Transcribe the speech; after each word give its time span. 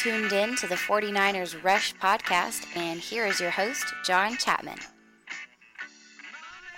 Tuned 0.00 0.32
in 0.32 0.56
to 0.56 0.66
the 0.66 0.76
49ers 0.76 1.62
Rush 1.62 1.94
podcast, 1.96 2.74
and 2.74 2.98
here 2.98 3.26
is 3.26 3.38
your 3.38 3.50
host, 3.50 3.84
John 4.02 4.38
Chapman. 4.38 4.78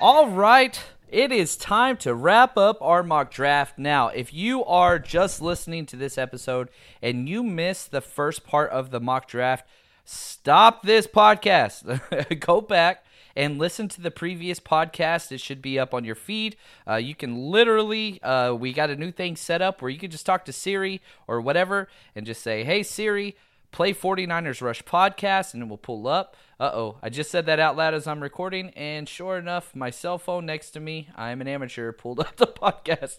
All 0.00 0.28
right, 0.28 0.82
it 1.08 1.30
is 1.30 1.56
time 1.56 1.96
to 1.98 2.14
wrap 2.14 2.56
up 2.56 2.78
our 2.80 3.04
mock 3.04 3.30
draft. 3.30 3.78
Now, 3.78 4.08
if 4.08 4.34
you 4.34 4.64
are 4.64 4.98
just 4.98 5.40
listening 5.40 5.86
to 5.86 5.96
this 5.96 6.18
episode 6.18 6.68
and 7.00 7.28
you 7.28 7.44
missed 7.44 7.92
the 7.92 8.00
first 8.00 8.44
part 8.44 8.70
of 8.70 8.90
the 8.90 8.98
mock 8.98 9.28
draft, 9.28 9.68
stop 10.04 10.82
this 10.82 11.06
podcast. 11.06 12.40
Go 12.40 12.60
back 12.60 13.04
and 13.36 13.58
listen 13.58 13.88
to 13.88 14.00
the 14.00 14.10
previous 14.10 14.60
podcast. 14.60 15.32
It 15.32 15.40
should 15.40 15.62
be 15.62 15.78
up 15.78 15.94
on 15.94 16.04
your 16.04 16.14
feed. 16.14 16.56
Uh, 16.88 16.96
you 16.96 17.14
can 17.14 17.36
literally, 17.36 18.22
uh, 18.22 18.54
we 18.54 18.72
got 18.72 18.90
a 18.90 18.96
new 18.96 19.12
thing 19.12 19.36
set 19.36 19.62
up 19.62 19.80
where 19.82 19.90
you 19.90 19.98
can 19.98 20.10
just 20.10 20.26
talk 20.26 20.44
to 20.46 20.52
Siri 20.52 21.00
or 21.26 21.40
whatever 21.40 21.88
and 22.14 22.26
just 22.26 22.42
say, 22.42 22.64
hey, 22.64 22.82
Siri, 22.82 23.36
play 23.72 23.92
49ers 23.92 24.60
Rush 24.60 24.82
podcast, 24.84 25.54
and 25.54 25.62
it 25.62 25.68
will 25.68 25.78
pull 25.78 26.06
up. 26.06 26.36
Uh 26.60 26.70
oh, 26.74 26.98
I 27.02 27.08
just 27.08 27.30
said 27.30 27.46
that 27.46 27.58
out 27.58 27.76
loud 27.76 27.94
as 27.94 28.06
I'm 28.06 28.22
recording, 28.22 28.70
and 28.70 29.08
sure 29.08 29.36
enough, 29.36 29.74
my 29.74 29.90
cell 29.90 30.18
phone 30.18 30.46
next 30.46 30.70
to 30.72 30.80
me, 30.80 31.08
I'm 31.16 31.40
an 31.40 31.48
amateur, 31.48 31.90
pulled 31.92 32.20
up 32.20 32.36
the 32.36 32.46
podcast. 32.46 33.18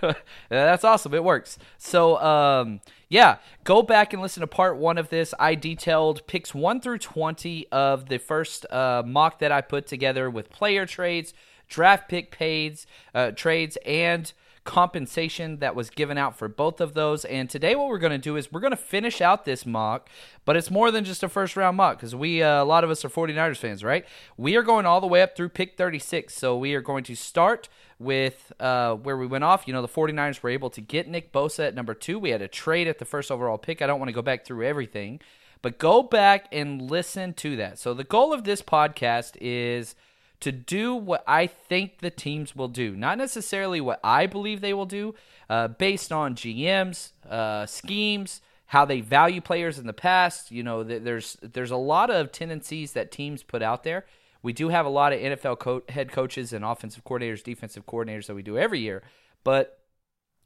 That's 0.48 0.84
awesome. 0.84 1.14
It 1.14 1.24
works. 1.24 1.58
So, 1.78 2.20
um, 2.22 2.80
yeah, 3.08 3.38
go 3.64 3.82
back 3.82 4.12
and 4.12 4.22
listen 4.22 4.42
to 4.42 4.46
part 4.46 4.76
one 4.76 4.98
of 4.98 5.08
this. 5.08 5.34
I 5.40 5.56
detailed 5.56 6.24
picks 6.28 6.54
one 6.54 6.80
through 6.80 6.98
20 6.98 7.66
of 7.72 8.08
the 8.08 8.18
first 8.18 8.70
uh, 8.70 9.02
mock 9.04 9.40
that 9.40 9.50
I 9.50 9.60
put 9.60 9.86
together 9.86 10.30
with 10.30 10.50
player 10.50 10.86
trades, 10.86 11.34
draft 11.68 12.08
pick 12.08 12.30
pays, 12.30 12.86
uh, 13.14 13.32
trades, 13.32 13.76
and 13.84 14.32
compensation 14.64 15.58
that 15.58 15.74
was 15.74 15.90
given 15.90 16.16
out 16.16 16.36
for 16.36 16.48
both 16.48 16.80
of 16.80 16.94
those. 16.94 17.24
And 17.26 17.48
today, 17.48 17.74
what 17.74 17.88
we're 17.88 17.98
going 17.98 18.12
to 18.12 18.18
do 18.18 18.36
is 18.36 18.50
we're 18.50 18.60
going 18.60 18.70
to 18.70 18.76
finish 18.76 19.20
out 19.20 19.44
this 19.44 19.66
mock, 19.66 20.08
but 20.46 20.56
it's 20.56 20.70
more 20.70 20.90
than 20.90 21.04
just 21.04 21.22
a 21.22 21.28
first 21.28 21.56
round 21.56 21.76
mock 21.76 21.98
because 21.98 22.14
we, 22.14 22.42
uh, 22.42 22.62
a 22.62 22.64
lot 22.64 22.82
of 22.82 22.90
us 22.90 23.04
are 23.04 23.10
49ers 23.10 23.58
fans, 23.58 23.84
right? 23.84 24.06
We 24.38 24.56
are 24.56 24.62
going 24.62 24.86
all 24.86 25.02
the 25.02 25.06
way 25.06 25.20
up 25.20 25.36
through 25.36 25.50
pick 25.50 25.76
36. 25.76 26.34
So 26.34 26.56
we 26.56 26.74
are 26.74 26.80
going 26.80 27.04
to 27.04 27.14
start 27.14 27.68
with 27.98 28.52
uh, 28.58 28.94
where 28.94 29.18
we 29.18 29.26
went 29.26 29.44
off. 29.44 29.64
You 29.66 29.74
know, 29.74 29.82
the 29.82 29.88
49ers 29.88 30.42
were 30.42 30.50
able 30.50 30.70
to 30.70 30.80
get 30.80 31.08
Nick 31.08 31.30
Bosa 31.30 31.68
at 31.68 31.74
number 31.74 31.94
two. 31.94 32.18
We 32.18 32.30
had 32.30 32.42
a 32.42 32.48
trade 32.48 32.88
at 32.88 32.98
the 32.98 33.04
first 33.04 33.30
overall 33.30 33.58
pick. 33.58 33.82
I 33.82 33.86
don't 33.86 34.00
want 34.00 34.08
to 34.08 34.14
go 34.14 34.22
back 34.22 34.46
through 34.46 34.64
everything, 34.66 35.20
but 35.60 35.78
go 35.78 36.02
back 36.02 36.46
and 36.50 36.90
listen 36.90 37.34
to 37.34 37.56
that. 37.56 37.78
So 37.78 37.92
the 37.92 38.04
goal 38.04 38.32
of 38.32 38.44
this 38.44 38.62
podcast 38.62 39.36
is 39.40 39.94
to 40.44 40.52
do 40.52 40.94
what 40.94 41.24
I 41.26 41.46
think 41.46 42.00
the 42.00 42.10
teams 42.10 42.54
will 42.54 42.68
do, 42.68 42.94
not 42.94 43.16
necessarily 43.16 43.80
what 43.80 43.98
I 44.04 44.26
believe 44.26 44.60
they 44.60 44.74
will 44.74 44.84
do, 44.84 45.14
uh, 45.48 45.68
based 45.68 46.12
on 46.12 46.34
GMs, 46.34 47.12
uh, 47.26 47.64
schemes, 47.64 48.42
how 48.66 48.84
they 48.84 49.00
value 49.00 49.40
players 49.40 49.78
in 49.78 49.86
the 49.86 49.94
past. 49.94 50.50
You 50.50 50.62
know, 50.62 50.82
there's 50.82 51.38
there's 51.40 51.70
a 51.70 51.78
lot 51.78 52.10
of 52.10 52.30
tendencies 52.30 52.92
that 52.92 53.10
teams 53.10 53.42
put 53.42 53.62
out 53.62 53.84
there. 53.84 54.04
We 54.42 54.52
do 54.52 54.68
have 54.68 54.84
a 54.84 54.90
lot 54.90 55.14
of 55.14 55.20
NFL 55.20 55.58
co- 55.60 55.82
head 55.88 56.12
coaches 56.12 56.52
and 56.52 56.62
offensive 56.62 57.04
coordinators, 57.04 57.42
defensive 57.42 57.86
coordinators 57.86 58.26
that 58.26 58.34
we 58.34 58.42
do 58.42 58.58
every 58.58 58.80
year, 58.80 59.02
but 59.44 59.78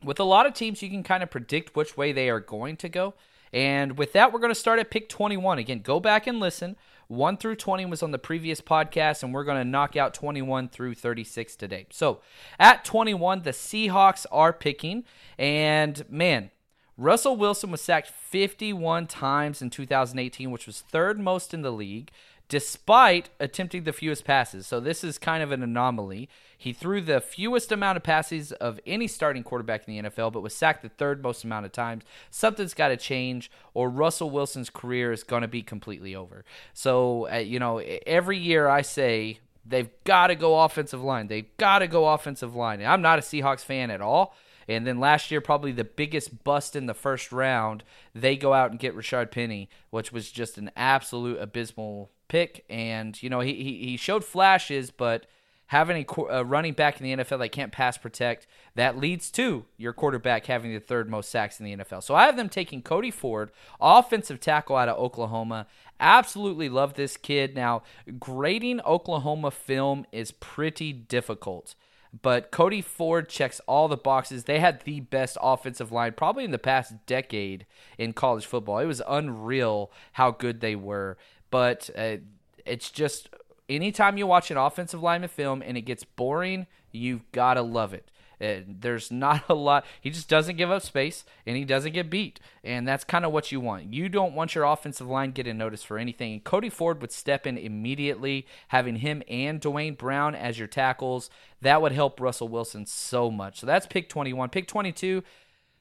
with 0.05 0.21
a 0.21 0.25
lot 0.25 0.47
of 0.47 0.55
teams, 0.55 0.81
you 0.81 0.91
can 0.91 1.03
kind 1.03 1.25
of 1.25 1.31
predict 1.31 1.75
which 1.75 1.97
way 1.97 2.13
they 2.13 2.31
are 2.31 2.39
going 2.39 2.77
to 2.77 2.89
go. 2.89 3.15
And 3.53 3.99
with 3.99 4.13
that, 4.13 4.33
we're 4.33 4.39
going 4.39 4.53
to 4.53 4.61
start 4.61 4.79
at 4.79 4.93
pick 4.93 5.09
21. 5.09 5.59
Again, 5.59 5.81
go 5.81 5.99
back 5.99 6.29
and 6.29 6.39
listen. 6.39 6.77
1 7.09 7.39
through 7.39 7.57
20 7.57 7.87
was 7.87 8.03
on 8.03 8.11
the 8.11 8.19
previous 8.19 8.61
podcast, 8.61 9.23
and 9.23 9.33
we're 9.33 9.45
going 9.45 9.63
to 9.63 9.69
knock 9.69 9.97
out 9.97 10.15
21 10.15 10.69
through 10.69 10.95
36 10.95 11.57
today. 11.57 11.87
So 11.91 12.21
at 12.59 12.85
21, 12.85 13.43
the 13.43 13.51
Seahawks 13.51 14.27
are 14.31 14.53
picking, 14.53 15.05
and 15.39 16.05
man, 16.11 16.51
Russell 16.99 17.37
Wilson 17.37 17.71
was 17.71 17.81
sacked 17.81 18.09
51 18.09 19.07
times 19.07 19.63
in 19.63 19.71
2018, 19.71 20.51
which 20.51 20.67
was 20.67 20.81
third 20.81 21.19
most 21.19 21.55
in 21.55 21.63
the 21.63 21.73
league 21.73 22.11
despite 22.49 23.29
attempting 23.39 23.85
the 23.85 23.93
fewest 23.93 24.25
passes. 24.25 24.67
So 24.67 24.81
this 24.81 25.05
is 25.05 25.19
kind 25.19 25.43
of 25.43 25.53
an 25.53 25.63
anomaly. 25.63 26.29
He 26.57 26.73
threw 26.73 27.01
the 27.01 27.21
fewest 27.21 27.71
amount 27.71 27.99
of 27.99 28.03
passes 28.03 28.53
of 28.53 28.81
any 28.87 29.07
starting 29.07 29.43
quarterback 29.43 29.87
in 29.87 30.03
the 30.03 30.11
NFL, 30.11 30.33
but 30.33 30.43
was 30.43 30.55
sacked 30.55 30.83
the 30.83 30.89
third 30.89 31.23
most 31.23 31.45
amount 31.45 31.67
of 31.67 31.73
times. 31.73 32.05
Something's 32.31 32.75
got 32.75 32.89
to 32.89 32.97
change, 32.97 33.51
or 33.75 33.91
Russell 33.91 34.31
Wilson's 34.31 34.71
career 34.71 35.13
is 35.13 35.23
going 35.23 35.43
to 35.43 35.49
be 35.49 35.63
completely 35.63 36.17
over. 36.17 36.45
So, 36.73 37.31
uh, 37.31 37.37
you 37.37 37.59
know, 37.59 37.79
every 37.79 38.39
year 38.39 38.67
I 38.67 38.83
say 38.83 39.41
they've 39.65 39.91
got 40.05 40.29
to 40.29 40.35
go 40.35 40.59
offensive 40.61 41.03
line. 41.03 41.29
They've 41.29 41.57
got 41.59 41.81
to 41.81 41.87
go 41.87 42.09
offensive 42.09 42.57
line. 42.57 42.83
I'm 42.83 43.03
not 43.03 43.19
a 43.19 43.23
Seahawks 43.23 43.65
fan 43.65 43.91
at 43.91 44.01
all. 44.01 44.35
And 44.67 44.87
then 44.87 45.01
last 45.01 45.31
year, 45.31 45.41
probably 45.41 45.73
the 45.73 45.85
biggest 45.85 46.45
bust 46.45 46.77
in 46.77 46.87
the 46.87 46.95
first 46.95 47.33
round, 47.33 47.85
they 48.15 48.37
go 48.37 48.53
out 48.53 48.71
and 48.71 48.79
get 48.79 48.95
Rashaad 48.95 49.31
Penny, 49.31 49.69
which 49.91 50.13
was 50.13 50.31
just 50.31 50.59
an 50.59 50.71
absolute 50.77 51.41
abysmal 51.41 52.11
pick. 52.29 52.65
And, 52.69 53.21
you 53.23 53.31
know, 53.31 53.41
he, 53.41 53.55
he, 53.55 53.87
he 53.87 53.97
showed 53.97 54.25
flashes, 54.25 54.91
but 54.91 55.27
having 55.69 56.05
a, 56.05 56.23
a, 56.31 56.45
running 56.45 56.73
back 56.73 57.01
in 57.01 57.05
the 57.05 57.25
NFL 57.25 57.39
that 57.39 57.51
can't 57.51 57.73
pass 57.73 57.99
protect, 57.99 58.47
that 58.75 58.99
leads 58.99 59.31
to 59.31 59.65
your 59.77 59.93
quarterback 59.93 60.47
having 60.47 60.73
the 60.73 60.81
third 60.81 61.11
most 61.11 61.31
sacks 61.31 61.61
in 61.61 61.67
the 61.67 61.77
NFL. 61.77 62.03
So 62.03 62.15
I 62.15 62.27
have 62.27 62.37
them 62.37 62.49
taking 62.49 62.83
Cody 62.83 63.11
Ford, 63.11 63.51
offensive 63.81 64.41
tackle 64.41 64.77
out 64.77 64.89
of 64.89 64.99
Oklahoma. 64.99 65.67
Absolutely 66.01 66.69
love 66.69 66.95
this 66.95 67.17
kid. 67.17 67.55
Now, 67.55 67.83
grading 68.19 68.81
Oklahoma 68.83 69.51
film 69.51 70.07
is 70.11 70.31
pretty 70.33 70.93
difficult. 70.93 71.75
But 72.23 72.51
Cody 72.51 72.81
Ford 72.81 73.29
checks 73.29 73.61
all 73.67 73.87
the 73.87 73.97
boxes. 73.97 74.45
They 74.45 74.61
had 74.61 74.81
the 74.83 75.01
best 75.01 75.37
offensive 75.43 75.93
line 75.93 76.15
probably 76.15 76.45
in 76.45 76.53
the 76.53 76.59
past 76.59 76.95
decade 77.07 77.67
in 77.99 78.15
college 78.15 78.47
football. 78.47 78.79
It 78.79 78.87
was 78.87 79.03
unreal 79.07 79.93
how 80.13 80.31
good 80.31 80.61
they 80.61 80.75
were. 80.75 81.19
But 81.51 81.91
uh, 81.97 82.17
it's 82.67 82.91
just 82.91 83.31
anytime 83.69 84.19
you 84.19 84.27
watch 84.27 84.51
an 84.51 84.57
offensive 84.57 85.03
lineman 85.03 85.29
film 85.29 85.63
and 85.63 85.77
it 85.77 85.83
gets 85.83 86.05
boring, 86.05 86.67
you've 86.93 87.31
got 87.33 87.55
to 87.55 87.63
love 87.63 87.95
it. 87.95 88.11
Uh, 88.41 88.61
there's 88.67 89.11
not 89.13 89.45
a 89.49 89.55
lot. 89.55 89.85
He 90.01 90.11
just 90.11 90.29
doesn't 90.29 90.57
give 90.57 90.71
up 90.71 90.83
space 90.83 91.25
and 91.47 91.57
he 91.57 91.65
doesn't 91.65 91.93
get 91.93 92.11
beat. 92.11 92.41
And 92.63 92.87
that's 92.87 93.05
kind 93.05 93.25
of 93.25 93.33
what 93.33 93.53
you 93.53 93.61
want. 93.61 93.93
You 93.93 94.09
don't 94.09 94.35
want 94.35 94.55
your 94.55 94.65
offensive 94.65 95.09
line 95.09 95.33
getting 95.33 95.59
noticed 95.59 95.87
for 95.87 95.99
anything. 95.99 96.33
And 96.33 96.45
Cody 96.45 96.71
Ford 96.71 97.01
would 97.01 97.13
step 97.13 97.47
in 97.47 97.59
immediately, 97.59 98.47
having 98.69 98.97
him 98.97 99.23
and 99.29 99.61
Duane 99.61 99.95
Brown 99.95 100.35
as 100.35 100.59
your 100.59 100.69
tackles. 100.69 101.31
That 101.61 101.83
would 101.83 101.93
help 101.93 102.21
Russell 102.21 102.49
Wilson 102.49 102.87
so 102.87 103.31
much. 103.31 103.61
So 103.61 103.67
that's 103.67 103.87
pick 103.87 104.09
21. 104.09 104.51
Pick 104.51 104.69
22, 104.69 105.23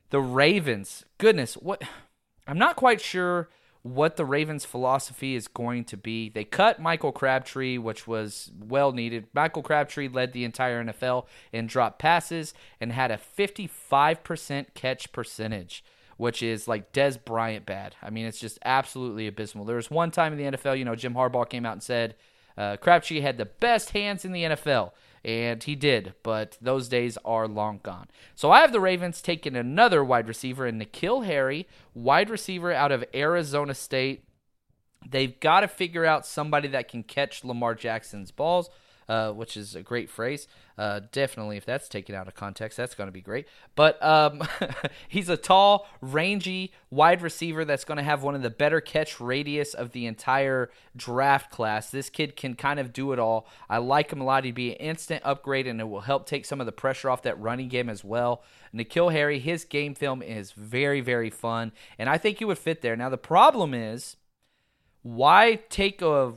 the 0.10 0.20
Ravens. 0.22 1.06
Goodness, 1.18 1.56
what? 1.56 1.82
I'm 2.50 2.58
not 2.58 2.78
quite 2.78 3.02
sure 3.02 3.50
what 3.88 4.16
the 4.16 4.26
Ravens' 4.26 4.66
philosophy 4.66 5.36
is 5.36 5.48
going 5.48 5.84
to 5.86 5.98
be. 5.98 6.30
They 6.30 6.44
cut 6.44 6.80
Michael 6.80 7.12
Crabtree, 7.12 7.78
which 7.78 8.08
was 8.08 8.52
well 8.60 8.92
needed. 8.92 9.28
Michael 9.34 9.64
Crabtree 9.64 10.08
led 10.08 10.34
the 10.34 10.44
entire 10.44 10.84
NFL 10.84 11.26
in 11.52 11.68
drop 11.68 12.00
passes 12.00 12.54
and 12.82 12.92
had 12.92 13.12
a 13.12 13.18
55% 13.18 14.66
catch 14.74 15.12
percentage, 15.12 15.84
which 16.18 16.44
is 16.44 16.68
like 16.68 16.92
Dez 16.92 17.24
Bryant 17.24 17.66
bad. 17.66 17.96
I 18.02 18.10
mean, 18.10 18.26
it's 18.26 18.40
just 18.40 18.60
absolutely 18.66 19.28
abysmal. 19.28 19.66
There 19.66 19.76
was 19.76 19.92
one 19.92 20.12
time 20.12 20.34
in 20.34 20.40
the 20.52 20.58
NFL, 20.58 20.78
you 20.78 20.86
know, 20.86 20.96
Jim 20.96 21.14
Harbaugh 21.14 21.50
came 21.50 21.66
out 21.66 21.74
and 21.74 21.84
said, 21.84 22.16
Uh, 22.58 22.78
Crabtree 22.78 23.22
had 23.22 23.38
the 23.38 23.46
best 23.46 23.92
hands 23.92 24.26
in 24.26 24.32
the 24.32 24.44
NFL, 24.44 24.92
and 25.28 25.62
he 25.62 25.76
did, 25.76 26.14
but 26.24 26.58
those 26.62 26.88
days 26.88 27.18
are 27.26 27.50
long 27.50 27.82
gone. 27.84 28.08
So 28.34 28.50
I 28.50 28.62
have 28.62 28.72
the 28.72 28.80
Ravens 28.80 29.22
taking 29.22 29.58
another 29.58 30.02
wide 30.02 30.26
receiver 30.26 30.66
in 30.66 30.80
N'Keal 30.80 31.26
Harry, 31.26 31.68
wide 31.94 32.30
receiver 32.30 32.72
out 32.72 32.94
of 32.94 33.04
Arizona 33.14 33.74
State. 33.74 34.24
They've 35.06 35.38
got 35.38 35.60
to 35.60 35.68
figure 35.68 36.06
out 36.06 36.26
somebody 36.26 36.70
that 36.70 36.88
can 36.88 37.04
catch 37.04 37.44
Lamar 37.44 37.76
Jackson's 37.76 38.32
balls. 38.32 38.70
Uh, 39.10 39.32
which 39.32 39.56
is 39.56 39.74
a 39.74 39.82
great 39.82 40.10
phrase. 40.10 40.50
Uh, 40.78 41.00
definitely, 41.14 41.56
if 41.56 41.64
that's 41.64 41.88
taken 41.88 42.14
out 42.14 42.28
of 42.28 42.36
context, 42.36 42.76
that's 42.76 42.94
going 42.94 43.08
to 43.08 43.12
be 43.14 43.22
great. 43.22 43.48
But 43.74 44.04
um, 44.04 44.44
he's 45.08 45.30
a 45.30 45.38
tall, 45.38 45.88
rangy 46.02 46.74
wide 46.90 47.22
receiver 47.22 47.64
that's 47.64 47.86
going 47.86 48.00
to 48.00 48.04
have 48.04 48.22
one 48.22 48.36
of 48.36 48.42
the 48.42 48.50
better 48.50 48.82
catch 48.82 49.22
radius 49.22 49.74
of 49.74 49.94
the 49.94 50.08
entire 50.08 50.70
draft 50.94 51.52
class. 51.52 51.90
This 51.90 52.10
kid 52.10 52.36
can 52.36 52.56
kind 52.56 52.82
of 52.82 52.92
do 52.92 53.14
it 53.14 53.20
all. 53.20 53.48
I 53.70 53.78
like 53.78 54.12
him 54.12 54.20
a 54.20 54.26
lot. 54.26 54.44
He'd 54.44 54.56
be 54.56 54.72
an 54.72 54.78
instant 54.78 55.22
upgrade, 55.24 55.68
and 55.68 55.80
it 55.80 55.86
will 55.86 56.02
help 56.02 56.26
take 56.26 56.44
some 56.44 56.60
of 56.60 56.66
the 56.66 56.74
pressure 56.74 57.10
off 57.10 57.22
that 57.22 57.40
running 57.40 57.70
game 57.70 57.88
as 57.88 58.04
well. 58.04 58.44
N'Keal 58.76 59.14
Harry, 59.14 59.40
his 59.40 59.64
game 59.64 59.96
film 59.96 60.22
is 60.22 60.52
very, 60.52 61.00
very 61.00 61.30
fun, 61.30 61.72
and 61.98 62.10
I 62.10 62.18
think 62.18 62.40
he 62.40 62.46
would 62.46 62.58
fit 62.58 62.82
there. 62.82 62.98
Now, 62.98 63.08
the 63.08 63.18
problem 63.18 63.74
is 63.74 64.18
why 65.02 65.62
take 65.70 66.02
a 66.02 66.34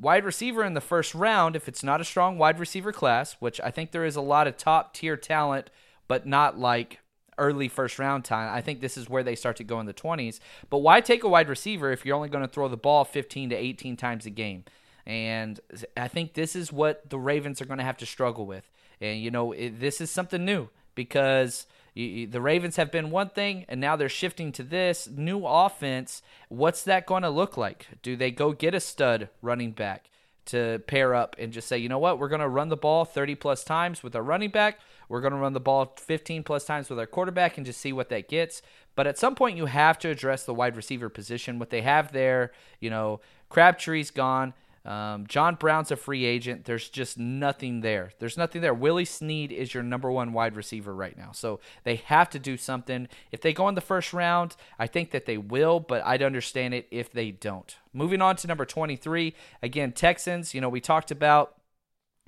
wide 0.00 0.24
receiver 0.24 0.64
in 0.64 0.74
the 0.74 0.80
first 0.80 1.14
round 1.14 1.56
if 1.56 1.68
it's 1.68 1.82
not 1.82 2.00
a 2.00 2.04
strong 2.04 2.38
wide 2.38 2.58
receiver 2.58 2.92
class, 2.92 3.36
which 3.40 3.60
I 3.60 3.70
think 3.70 3.90
there 3.90 4.04
is 4.04 4.16
a 4.16 4.20
lot 4.20 4.46
of 4.46 4.56
top 4.56 4.94
tier 4.94 5.16
talent, 5.16 5.70
but 6.06 6.26
not 6.26 6.58
like 6.58 7.00
early 7.36 7.68
first 7.68 7.98
round 7.98 8.24
time. 8.24 8.52
I 8.54 8.60
think 8.60 8.80
this 8.80 8.96
is 8.96 9.08
where 9.08 9.22
they 9.22 9.36
start 9.36 9.56
to 9.56 9.64
go 9.64 9.80
in 9.80 9.86
the 9.86 9.94
20s. 9.94 10.40
But 10.70 10.78
why 10.78 11.00
take 11.00 11.24
a 11.24 11.28
wide 11.28 11.48
receiver 11.48 11.92
if 11.92 12.04
you're 12.04 12.16
only 12.16 12.28
going 12.28 12.44
to 12.44 12.52
throw 12.52 12.68
the 12.68 12.76
ball 12.76 13.04
15 13.04 13.50
to 13.50 13.56
18 13.56 13.96
times 13.96 14.26
a 14.26 14.30
game? 14.30 14.64
And 15.06 15.58
I 15.96 16.08
think 16.08 16.34
this 16.34 16.54
is 16.54 16.72
what 16.72 17.08
the 17.08 17.18
Ravens 17.18 17.62
are 17.62 17.64
going 17.64 17.78
to 17.78 17.84
have 17.84 17.96
to 17.98 18.06
struggle 18.06 18.44
with. 18.44 18.70
And, 19.00 19.20
you 19.20 19.30
know, 19.30 19.52
it, 19.52 19.80
this 19.80 20.00
is 20.00 20.10
something 20.10 20.44
new 20.44 20.68
because 20.94 21.66
the 21.94 22.40
Ravens 22.40 22.76
have 22.76 22.90
been 22.90 23.10
one 23.10 23.30
thing, 23.30 23.64
and 23.68 23.80
now 23.80 23.96
they're 23.96 24.08
shifting 24.08 24.52
to 24.52 24.62
this 24.62 25.08
new 25.08 25.44
offense. 25.44 26.22
What's 26.48 26.82
that 26.84 27.06
going 27.06 27.22
to 27.22 27.30
look 27.30 27.56
like? 27.56 27.86
Do 28.02 28.16
they 28.16 28.30
go 28.30 28.52
get 28.52 28.74
a 28.74 28.80
stud 28.80 29.28
running 29.42 29.72
back 29.72 30.10
to 30.48 30.82
pair 30.86 31.14
up 31.14 31.36
and 31.38 31.52
just 31.52 31.68
say, 31.68 31.76
you 31.76 31.88
know 31.90 31.98
what, 31.98 32.18
we're 32.18 32.28
going 32.28 32.40
to 32.40 32.48
run 32.48 32.70
the 32.70 32.76
ball 32.76 33.04
30 33.04 33.34
plus 33.34 33.64
times 33.64 34.02
with 34.02 34.16
our 34.16 34.22
running 34.22 34.50
back. 34.50 34.78
We're 35.08 35.20
going 35.20 35.34
to 35.34 35.38
run 35.38 35.52
the 35.52 35.60
ball 35.60 35.94
15 35.98 36.42
plus 36.42 36.64
times 36.64 36.88
with 36.88 36.98
our 36.98 37.06
quarterback 37.06 37.56
and 37.56 37.66
just 37.66 37.80
see 37.80 37.92
what 37.92 38.08
that 38.08 38.28
gets. 38.28 38.62
But 38.94 39.06
at 39.06 39.18
some 39.18 39.34
point, 39.34 39.56
you 39.56 39.66
have 39.66 39.98
to 40.00 40.08
address 40.08 40.44
the 40.44 40.54
wide 40.54 40.74
receiver 40.74 41.08
position. 41.10 41.58
What 41.58 41.70
they 41.70 41.82
have 41.82 42.12
there, 42.12 42.52
you 42.80 42.88
know, 42.88 43.20
Crabtree's 43.50 44.10
gone. 44.10 44.54
Um, 44.88 45.26
John 45.26 45.56
Brown's 45.56 45.90
a 45.90 45.96
free 45.96 46.24
agent. 46.24 46.64
There's 46.64 46.88
just 46.88 47.18
nothing 47.18 47.82
there. 47.82 48.12
There's 48.20 48.38
nothing 48.38 48.62
there. 48.62 48.72
Willie 48.72 49.04
Snead 49.04 49.52
is 49.52 49.74
your 49.74 49.82
number 49.82 50.10
one 50.10 50.32
wide 50.32 50.56
receiver 50.56 50.94
right 50.94 51.14
now. 51.14 51.30
So 51.32 51.60
they 51.84 51.96
have 51.96 52.30
to 52.30 52.38
do 52.38 52.56
something. 52.56 53.06
If 53.30 53.42
they 53.42 53.52
go 53.52 53.68
in 53.68 53.74
the 53.74 53.82
first 53.82 54.14
round, 54.14 54.56
I 54.78 54.86
think 54.86 55.10
that 55.10 55.26
they 55.26 55.36
will, 55.36 55.78
but 55.78 56.02
I'd 56.06 56.22
understand 56.22 56.72
it 56.72 56.86
if 56.90 57.12
they 57.12 57.30
don't. 57.30 57.76
Moving 57.92 58.22
on 58.22 58.36
to 58.36 58.46
number 58.46 58.64
23. 58.64 59.34
Again, 59.62 59.92
Texans. 59.92 60.54
You 60.54 60.62
know, 60.62 60.70
we 60.70 60.80
talked 60.80 61.10
about 61.10 61.58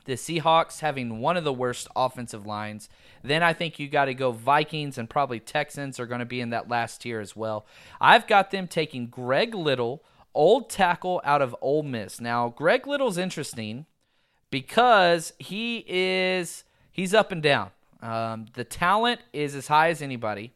the 0.05 0.13
Seahawks 0.13 0.81
having 0.81 1.21
one 1.21 1.39
of 1.39 1.45
the 1.45 1.53
worst 1.55 1.89
offensive 1.97 2.45
lines. 2.45 2.91
Then 3.23 3.43
I 3.43 3.55
think 3.55 3.79
you 3.79 3.89
got 3.89 4.05
to 4.05 4.15
go 4.15 4.33
Vikings 4.33 4.99
and 4.99 5.09
probably 5.09 5.41
Texans 5.41 5.99
are 5.99 6.07
going 6.07 6.21
to 6.21 6.27
be 6.27 6.43
in 6.43 6.51
that 6.51 6.69
last 6.69 7.01
tier 7.01 7.21
as 7.21 7.35
well. 7.35 7.65
I've 8.03 8.27
got 8.27 8.51
them 8.51 8.69
taking 8.69 9.07
Greg 9.07 9.55
Little 9.55 10.05
old 10.35 10.71
tackle 10.71 11.21
out 11.25 11.43
of 11.43 11.55
Ole 11.61 11.83
Miss. 11.83 12.21
Now, 12.21 12.49
Greg 12.49 12.87
Little's 12.87 13.19
interesting 13.19 13.87
because 14.51 15.33
he 15.39 15.85
is 15.87 16.65
he's 16.91 17.15
up 17.15 17.33
and 17.33 17.43
down. 17.43 17.71
Um, 18.03 18.47
the 18.55 18.65
talent 18.65 19.21
is 19.33 19.55
as 19.55 19.69
high 19.69 19.91
as 19.91 20.01
anybody, 20.01 20.53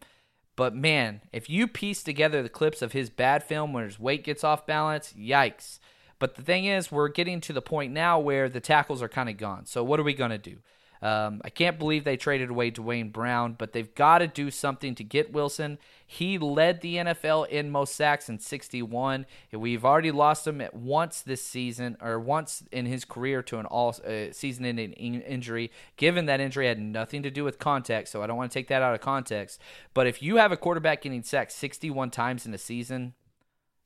but 0.56 0.74
man, 0.74 1.20
if 1.32 1.50
you 1.50 1.66
piece 1.68 2.02
together 2.02 2.42
the 2.42 2.48
clips 2.48 2.80
of 2.80 2.92
his 2.92 3.10
bad 3.10 3.42
film 3.42 3.72
where 3.72 3.84
his 3.84 4.00
weight 4.00 4.24
gets 4.24 4.44
off 4.44 4.66
balance, 4.66 5.12
yikes! 5.18 5.78
But 6.18 6.36
the 6.36 6.42
thing 6.42 6.64
is, 6.64 6.90
we're 6.90 7.08
getting 7.08 7.40
to 7.42 7.52
the 7.52 7.60
point 7.60 7.92
now 7.92 8.18
where 8.18 8.48
the 8.48 8.60
tackles 8.60 9.02
are 9.02 9.08
kind 9.08 9.28
of 9.28 9.36
gone. 9.36 9.66
So 9.66 9.84
what 9.84 10.00
are 10.00 10.04
we 10.04 10.14
gonna 10.14 10.38
do? 10.38 10.58
Um, 11.02 11.42
I 11.44 11.50
can't 11.50 11.78
believe 11.78 12.04
they 12.04 12.16
traded 12.16 12.50
away 12.50 12.70
Duane 12.70 13.10
Brown, 13.10 13.54
but 13.58 13.72
they've 13.72 13.94
got 13.94 14.18
to 14.18 14.26
do 14.26 14.50
something 14.50 14.94
to 14.94 15.04
get 15.04 15.32
Wilson. 15.32 15.78
He 16.06 16.38
led 16.38 16.80
the 16.80 16.96
NFL 16.96 17.48
in 17.48 17.70
most 17.70 17.94
sacks 17.94 18.28
in 18.28 18.38
61. 18.38 19.26
We've 19.52 19.84
already 19.84 20.10
lost 20.10 20.46
him 20.46 20.60
at 20.60 20.74
once 20.74 21.20
this 21.20 21.42
season, 21.44 21.96
or 22.00 22.18
once 22.18 22.62
in 22.72 22.86
his 22.86 23.04
career 23.04 23.42
to 23.42 23.58
an 23.58 23.66
all 23.66 23.94
uh, 24.06 24.32
season-ending 24.32 24.92
injury. 24.92 25.70
Given 25.96 26.26
that 26.26 26.40
injury 26.40 26.68
had 26.68 26.80
nothing 26.80 27.22
to 27.22 27.30
do 27.30 27.44
with 27.44 27.58
context, 27.58 28.12
so 28.12 28.22
I 28.22 28.26
don't 28.26 28.36
want 28.36 28.50
to 28.50 28.58
take 28.58 28.68
that 28.68 28.82
out 28.82 28.94
of 28.94 29.00
context. 29.00 29.60
But 29.92 30.06
if 30.06 30.22
you 30.22 30.36
have 30.36 30.52
a 30.52 30.56
quarterback 30.56 31.02
getting 31.02 31.22
sacked 31.22 31.52
61 31.52 32.10
times 32.10 32.46
in 32.46 32.54
a 32.54 32.58
season, 32.58 33.14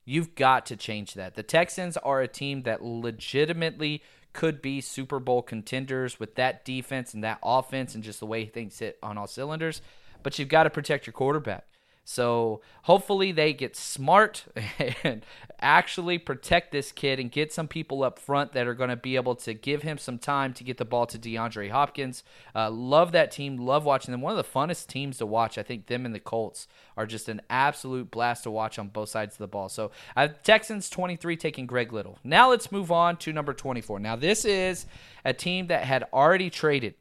you've 0.04 0.34
got 0.34 0.64
to 0.66 0.76
change 0.76 1.14
that. 1.14 1.34
The 1.34 1.43
Texans 1.43 1.96
are 1.99 2.22
a 2.22 2.28
team 2.28 2.62
that 2.62 2.82
legitimately 2.82 4.02
could 4.32 4.62
be 4.62 4.80
Super 4.80 5.19
Bowl 5.19 5.42
contenders 5.42 6.20
with 6.20 6.34
that 6.36 6.64
defense 6.64 7.14
and 7.14 7.25
that 7.25 7.38
offense 7.42 7.94
and 7.94 8.04
just 8.04 8.20
the 8.20 8.26
way 8.26 8.44
things 8.44 8.78
hit 8.78 8.98
on 9.02 9.19
all 9.19 9.26
cylinders. 9.26 9.82
But 10.22 10.38
you've 10.38 10.48
got 10.48 10.64
to 10.64 10.70
protect 10.70 11.06
your 11.06 11.12
quarterback. 11.12 11.66
So 12.10 12.62
hopefully 12.84 13.32
they 13.32 13.52
get 13.52 13.76
smart 13.76 14.46
and 15.05 15.26
actually 15.60 16.16
protect 16.16 16.72
this 16.72 16.90
kid 16.90 17.20
and 17.20 17.31
get 17.31 17.52
some 17.52 17.69
people 17.69 18.02
up 18.02 18.19
front 18.19 18.55
that 18.55 18.66
are 18.66 18.72
going 18.72 18.88
to 18.88 18.96
be 18.96 19.16
able 19.16 19.34
to 19.34 19.52
give 19.52 19.82
him 19.82 19.99
some 19.99 20.19
time 20.19 20.55
to 20.55 20.64
get 20.64 20.78
the 20.78 20.87
ball 20.87 21.05
to 21.05 21.19
DeAndre 21.19 21.70
Hopkins. 21.70 22.25
Uh, 22.55 22.70
love 22.70 23.12
that 23.12 23.31
team. 23.31 23.58
Love 23.58 23.84
watching 23.84 24.12
them. 24.12 24.22
One 24.22 24.34
of 24.34 24.38
the 24.38 24.58
funnest 24.58 24.87
teams 24.87 25.19
to 25.19 25.26
watch. 25.26 25.58
I 25.58 25.62
think 25.62 25.84
them 25.84 26.06
and 26.06 26.14
the 26.14 26.19
Colts 26.19 26.66
are 26.96 27.05
just 27.05 27.28
an 27.28 27.43
absolute 27.50 28.11
blast 28.11 28.44
to 28.44 28.50
watch 28.50 28.78
on 28.78 28.88
both 28.88 29.11
sides 29.11 29.34
of 29.34 29.40
the 29.40 29.46
ball. 29.46 29.69
So 29.69 29.90
uh, 30.16 30.28
Texans 30.43 30.88
23 30.88 31.37
taking 31.37 31.66
Greg 31.66 31.93
Little. 31.93 32.19
Now 32.25 32.49
let's 32.49 32.72
move 32.72 32.90
on 32.90 33.19
to 33.19 33.34
number 33.34 33.52
24. 33.52 34.00
Now 34.00 34.16
this 34.16 34.46
is 34.46 34.87
a 35.26 35.34
team 35.34 35.66
that 35.66 35.84
had 35.84 36.04
already 36.14 36.49
traded. 36.49 36.94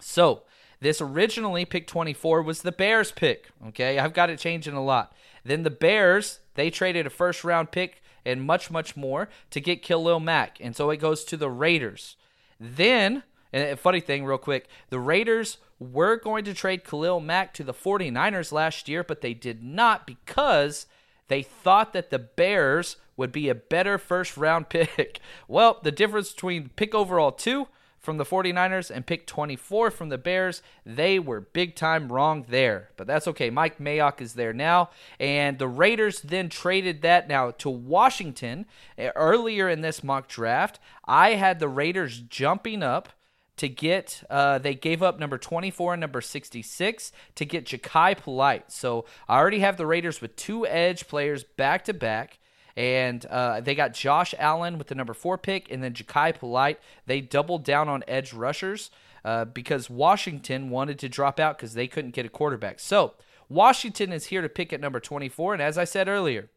So 0.00 0.44
this 0.86 1.00
originally 1.00 1.64
pick 1.64 1.88
24 1.88 2.42
was 2.42 2.62
the 2.62 2.70
Bears 2.70 3.10
pick. 3.10 3.48
Okay, 3.68 3.98
I've 3.98 4.14
got 4.14 4.30
it 4.30 4.38
changing 4.38 4.74
a 4.74 4.84
lot. 4.84 5.12
Then 5.44 5.64
the 5.64 5.70
Bears 5.70 6.38
they 6.54 6.70
traded 6.70 7.06
a 7.06 7.10
first 7.10 7.42
round 7.42 7.72
pick 7.72 8.02
and 8.24 8.40
much 8.40 8.70
much 8.70 8.96
more 8.96 9.28
to 9.50 9.60
get 9.60 9.82
Khalil 9.82 10.20
Mack, 10.20 10.58
and 10.60 10.76
so 10.76 10.90
it 10.90 10.98
goes 10.98 11.24
to 11.24 11.36
the 11.36 11.50
Raiders. 11.50 12.16
Then, 12.60 13.24
and 13.52 13.68
a 13.68 13.76
funny 13.76 14.00
thing, 14.00 14.24
real 14.24 14.38
quick, 14.38 14.68
the 14.90 15.00
Raiders 15.00 15.58
were 15.80 16.16
going 16.16 16.44
to 16.44 16.54
trade 16.54 16.84
Khalil 16.84 17.18
Mack 17.18 17.52
to 17.54 17.64
the 17.64 17.74
49ers 17.74 18.52
last 18.52 18.88
year, 18.88 19.02
but 19.02 19.22
they 19.22 19.34
did 19.34 19.64
not 19.64 20.06
because 20.06 20.86
they 21.26 21.42
thought 21.42 21.94
that 21.94 22.10
the 22.10 22.20
Bears 22.20 22.96
would 23.16 23.32
be 23.32 23.48
a 23.48 23.56
better 23.56 23.98
first 23.98 24.36
round 24.36 24.68
pick. 24.70 25.18
Well, 25.48 25.80
the 25.82 25.90
difference 25.90 26.32
between 26.32 26.70
pick 26.76 26.94
overall 26.94 27.32
two 27.32 27.66
from 28.06 28.16
the 28.18 28.24
49ers 28.24 28.88
and 28.88 29.04
pick 29.04 29.26
24 29.26 29.90
from 29.90 30.08
the 30.10 30.16
Bears. 30.16 30.62
They 30.86 31.18
were 31.18 31.40
big 31.40 31.74
time 31.74 32.10
wrong 32.10 32.46
there, 32.48 32.90
but 32.96 33.08
that's 33.08 33.26
okay. 33.26 33.50
Mike 33.50 33.78
Mayock 33.78 34.20
is 34.20 34.34
there 34.34 34.52
now, 34.52 34.90
and 35.18 35.58
the 35.58 35.66
Raiders 35.66 36.20
then 36.20 36.48
traded 36.48 37.02
that 37.02 37.28
now 37.28 37.50
to 37.50 37.68
Washington 37.68 38.64
eh, 38.96 39.10
earlier 39.16 39.68
in 39.68 39.80
this 39.80 40.04
mock 40.04 40.28
draft. 40.28 40.78
I 41.04 41.30
had 41.30 41.58
the 41.58 41.68
Raiders 41.68 42.20
jumping 42.20 42.84
up 42.84 43.10
to 43.56 43.68
get 43.68 44.22
uh, 44.30 44.58
they 44.58 44.74
gave 44.74 45.02
up 45.02 45.18
number 45.18 45.38
24 45.38 45.94
and 45.94 46.00
number 46.00 46.20
66 46.20 47.10
to 47.34 47.44
get 47.44 47.64
Jachai 47.64 48.16
Polite. 48.16 48.70
So 48.70 49.04
I 49.28 49.38
already 49.38 49.60
have 49.60 49.76
the 49.76 49.86
Raiders 49.86 50.20
with 50.20 50.36
two 50.36 50.66
edge 50.66 51.08
players 51.08 51.42
back 51.42 51.84
to 51.86 51.94
back. 51.94 52.38
And 52.76 53.24
uh, 53.26 53.60
they 53.60 53.74
got 53.74 53.94
Josh 53.94 54.34
Allen 54.38 54.76
with 54.76 54.88
the 54.88 54.94
number 54.94 55.14
four 55.14 55.38
pick, 55.38 55.70
and 55.70 55.82
then 55.82 55.94
Jachai 55.94 56.38
Polite. 56.38 56.78
They 57.06 57.20
doubled 57.20 57.64
down 57.64 57.88
on 57.88 58.04
edge 58.06 58.34
rushers 58.34 58.90
uh, 59.24 59.46
because 59.46 59.88
Washington 59.88 60.70
wanted 60.70 60.98
to 61.00 61.08
drop 61.08 61.40
out 61.40 61.56
because 61.56 61.74
they 61.74 61.88
couldn't 61.88 62.14
get 62.14 62.26
a 62.26 62.28
quarterback. 62.28 62.78
So 62.78 63.14
Washington 63.48 64.12
is 64.12 64.26
here 64.26 64.42
to 64.42 64.48
pick 64.48 64.72
at 64.72 64.80
number 64.80 65.00
24. 65.00 65.54
And 65.54 65.62
as 65.62 65.78
I 65.78 65.84
said 65.84 66.08
earlier, 66.08 66.50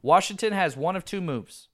Washington 0.00 0.52
has 0.52 0.76
one 0.76 0.96
of 0.96 1.04
two 1.04 1.20
moves. 1.20 1.68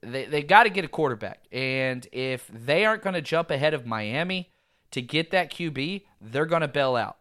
They, 0.00 0.26
they 0.26 0.42
got 0.42 0.62
to 0.62 0.70
get 0.70 0.84
a 0.84 0.88
quarterback. 0.88 1.44
And 1.50 2.06
if 2.12 2.48
they 2.48 2.84
aren't 2.84 3.02
going 3.02 3.14
to 3.14 3.22
jump 3.22 3.50
ahead 3.50 3.74
of 3.74 3.84
Miami 3.84 4.52
to 4.92 5.02
get 5.02 5.32
that 5.32 5.50
QB, 5.50 6.04
they're 6.20 6.46
going 6.46 6.62
to 6.62 6.68
bail 6.68 6.96
out. 6.96 7.17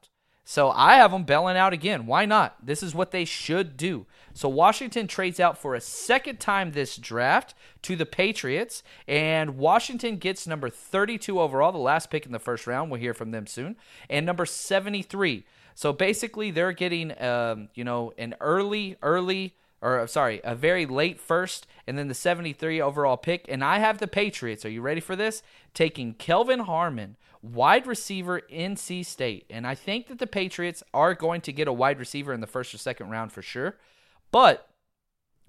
So 0.50 0.72
I 0.72 0.96
have 0.96 1.12
them 1.12 1.26
bailing 1.26 1.58
out 1.58 1.74
again. 1.74 2.06
Why 2.06 2.26
not? 2.26 2.66
This 2.66 2.82
is 2.82 2.96
what 2.96 3.12
they 3.12 3.26
should 3.26 3.76
do. 3.76 4.06
So 4.34 4.48
Washington 4.48 5.06
trades 5.06 5.42
out 5.42 5.58
for 5.58 5.76
a 5.76 5.82
second 5.82 6.40
time 6.40 6.72
this 6.72 6.96
draft 6.96 7.54
to 7.82 7.98
the 7.98 8.06
Patriots, 8.06 8.82
and 9.10 9.58
Washington 9.58 10.16
gets 10.16 10.48
number 10.48 10.70
32 10.70 11.38
overall, 11.38 11.74
the 11.74 11.80
last 11.80 12.10
pick 12.10 12.26
in 12.26 12.32
the 12.32 12.40
first 12.40 12.66
round. 12.66 12.90
We'll 12.90 13.02
hear 13.02 13.14
from 13.14 13.32
them 13.32 13.46
soon, 13.46 13.76
and 14.10 14.26
number 14.26 14.46
73. 14.46 15.44
So 15.76 15.92
basically, 15.92 16.52
they're 16.52 16.72
getting, 16.72 17.22
um, 17.22 17.68
you 17.76 17.84
know, 17.84 18.14
an 18.18 18.34
early, 18.40 18.96
early 19.02 19.54
or 19.82 20.00
uh, 20.00 20.08
sorry, 20.08 20.42
a 20.44 20.56
very 20.56 20.86
late 20.86 21.20
first, 21.20 21.68
and 21.86 21.98
then 21.98 22.08
the 22.08 22.14
73 22.14 22.82
overall 22.82 23.18
pick. 23.18 23.46
And 23.48 23.64
I 23.64 23.80
have 23.80 24.00
the 24.00 24.08
Patriots. 24.08 24.66
Are 24.66 24.70
you 24.70 24.82
ready 24.82 25.02
for 25.02 25.16
this? 25.16 25.44
Taking 25.74 26.14
Kelvin 26.14 26.62
Harmon, 26.62 27.16
wide 27.42 27.86
receiver, 27.86 28.40
in 28.40 28.76
NC 28.76 29.06
State. 29.06 29.46
And 29.50 29.68
I 29.68 29.76
think 29.76 30.08
that 30.08 30.20
the 30.20 30.28
Patriots 30.28 30.84
are 30.94 31.14
going 31.14 31.42
to 31.42 31.54
get 31.54 31.68
a 31.68 31.74
wide 31.74 32.00
receiver 32.00 32.34
in 32.34 32.42
the 32.42 32.48
first 32.48 32.74
or 32.74 32.78
second 32.78 33.10
round 33.10 33.32
for 33.32 33.42
sure. 33.42 33.78
But 34.32 34.68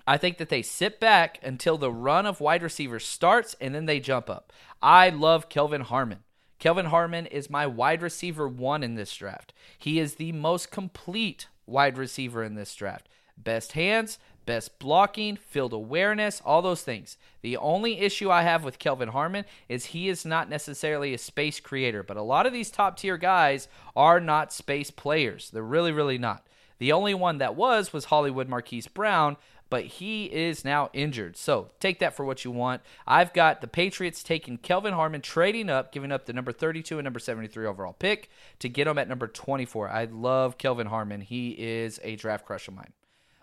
I 0.07 0.17
think 0.17 0.39
that 0.39 0.49
they 0.49 0.63
sit 0.63 1.01
back 1.01 1.39
until 1.43 1.79
the 1.79 1.93
run 1.93 2.27
of 2.27 2.41
wide 2.41 2.63
receivers 2.63 3.07
starts 3.07 3.57
and 3.61 3.75
then 3.75 3.87
they 3.87 4.01
jump 4.01 4.31
up. 4.31 4.53
I 4.81 5.11
love 5.11 5.49
Kelvin 5.49 5.83
Harmon. 5.83 6.21
Kelvin 6.59 6.87
Harmon 6.87 7.27
is 7.27 7.51
my 7.51 7.67
wide 7.67 8.03
receiver 8.03 8.49
one 8.49 8.83
in 8.83 8.95
this 8.95 9.15
draft. 9.15 9.53
He 9.79 9.99
is 9.99 10.15
the 10.15 10.33
most 10.33 10.71
complete 10.71 11.47
wide 11.67 11.97
receiver 11.97 12.43
in 12.43 12.55
this 12.55 12.75
draft 12.75 13.09
best 13.43 13.73
hands, 13.73 14.19
best 14.47 14.79
blocking, 14.79 15.37
field 15.37 15.73
awareness, 15.73 16.41
all 16.45 16.63
those 16.63 16.83
things. 16.83 17.19
The 17.43 17.57
only 17.59 18.01
issue 18.01 18.31
I 18.31 18.43
have 18.43 18.65
with 18.65 18.79
Kelvin 18.79 19.11
Harmon 19.11 19.45
is 19.69 19.87
he 19.87 20.09
is 20.09 20.25
not 20.25 20.49
necessarily 20.49 21.13
a 21.13 21.19
space 21.19 21.61
creator, 21.61 22.03
but 22.03 22.17
a 22.17 22.23
lot 22.23 22.47
of 22.47 22.53
these 22.53 22.71
top 22.71 22.97
tier 22.97 23.19
guys 23.19 23.69
are 23.95 24.21
not 24.21 24.53
space 24.53 24.91
players. 24.91 25.51
They're 25.51 25.63
really, 25.63 25.93
really 25.93 26.17
not. 26.17 26.47
The 26.79 26.93
only 26.93 27.13
one 27.13 27.39
that 27.39 27.57
was 27.57 27.93
was 27.93 28.07
Hollywood 28.07 28.49
Marquise 28.49 28.87
Brown, 28.87 29.37
but 29.71 29.85
he 29.85 30.25
is 30.27 30.65
now 30.65 30.89
injured. 30.93 31.37
So 31.37 31.71
take 31.79 31.99
that 31.99 32.15
for 32.15 32.25
what 32.25 32.45
you 32.45 32.51
want. 32.51 32.81
I've 33.07 33.33
got 33.35 33.61
the 33.61 33.67
Patriots 33.67 34.23
taking 34.23 34.57
Kelvin 34.57 34.95
Harmon, 34.95 35.21
trading 35.21 35.69
up, 35.69 35.93
giving 35.93 36.13
up 36.13 36.25
the 36.25 36.33
number 36.33 36.53
32 36.53 36.99
and 36.99 37.05
number 37.05 37.19
73 37.19 37.67
overall 37.67 37.93
pick 37.93 38.31
to 38.61 38.69
get 38.69 38.87
him 38.87 38.99
at 38.99 39.09
number 39.09 39.27
24. 39.27 39.91
I 39.91 40.05
love 40.05 40.57
Kelvin 40.57 40.87
Harmon. 40.87 41.21
He 41.21 41.51
is 41.51 42.01
a 42.03 42.17
draft 42.17 42.47
crush 42.47 42.69
of 42.69 42.75
mine. 42.75 42.93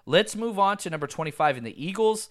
Let's 0.05 0.35
move 0.35 0.59
on 0.59 0.77
to 0.77 0.89
number 0.89 1.07
25 1.07 1.57
in 1.57 1.63
the 1.63 1.83
Eagles. 1.83 2.29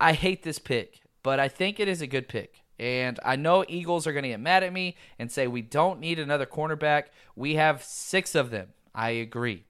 I 0.00 0.12
hate 0.12 0.42
this 0.42 0.58
pick, 0.58 1.00
but 1.22 1.40
I 1.40 1.48
think 1.48 1.80
it 1.80 1.88
is 1.88 2.00
a 2.00 2.06
good 2.06 2.28
pick. 2.28 2.62
And 2.78 3.18
I 3.24 3.34
know 3.34 3.64
Eagles 3.66 4.06
are 4.06 4.12
going 4.12 4.22
to 4.22 4.28
get 4.28 4.40
mad 4.40 4.62
at 4.62 4.72
me 4.72 4.96
and 5.18 5.32
say 5.32 5.48
we 5.48 5.62
don't 5.62 5.98
need 5.98 6.18
another 6.18 6.46
cornerback. 6.46 7.04
We 7.34 7.56
have 7.56 7.82
six 7.82 8.34
of 8.36 8.50
them. 8.50 8.68
I 8.94 9.10
agree. 9.10 9.64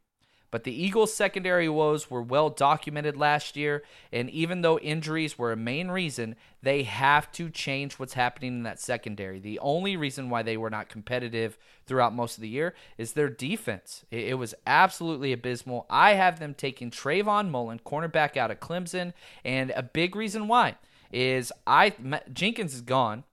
But 0.50 0.64
the 0.64 0.72
Eagles' 0.72 1.12
secondary 1.12 1.68
woes 1.68 2.10
were 2.10 2.22
well 2.22 2.48
documented 2.48 3.16
last 3.16 3.56
year, 3.56 3.82
and 4.10 4.30
even 4.30 4.62
though 4.62 4.78
injuries 4.78 5.38
were 5.38 5.52
a 5.52 5.56
main 5.56 5.88
reason, 5.88 6.36
they 6.62 6.84
have 6.84 7.30
to 7.32 7.50
change 7.50 7.94
what's 7.94 8.14
happening 8.14 8.54
in 8.54 8.62
that 8.62 8.80
secondary. 8.80 9.38
The 9.40 9.58
only 9.58 9.96
reason 9.96 10.30
why 10.30 10.42
they 10.42 10.56
were 10.56 10.70
not 10.70 10.88
competitive 10.88 11.58
throughout 11.86 12.14
most 12.14 12.38
of 12.38 12.42
the 12.42 12.48
year 12.48 12.74
is 12.96 13.12
their 13.12 13.28
defense. 13.28 14.04
It, 14.10 14.38
was 14.38 14.54
absolutely 14.66 15.32
abysmal. 15.32 15.86
I 15.90 16.14
have 16.14 16.38
them 16.38 16.54
taking 16.54 16.90
Trayvon 16.90 17.50
Mullen, 17.50 17.80
cornerback 17.84 18.36
out 18.36 18.50
of 18.50 18.60
Clemson, 18.60 19.12
and 19.44 19.70
a 19.72 19.82
big 19.82 20.16
reason 20.16 20.48
why 20.48 20.76
is 21.10 21.52
I 21.66 21.94
Jenkins 22.32 22.74
is 22.74 22.82
gone. 22.82 23.24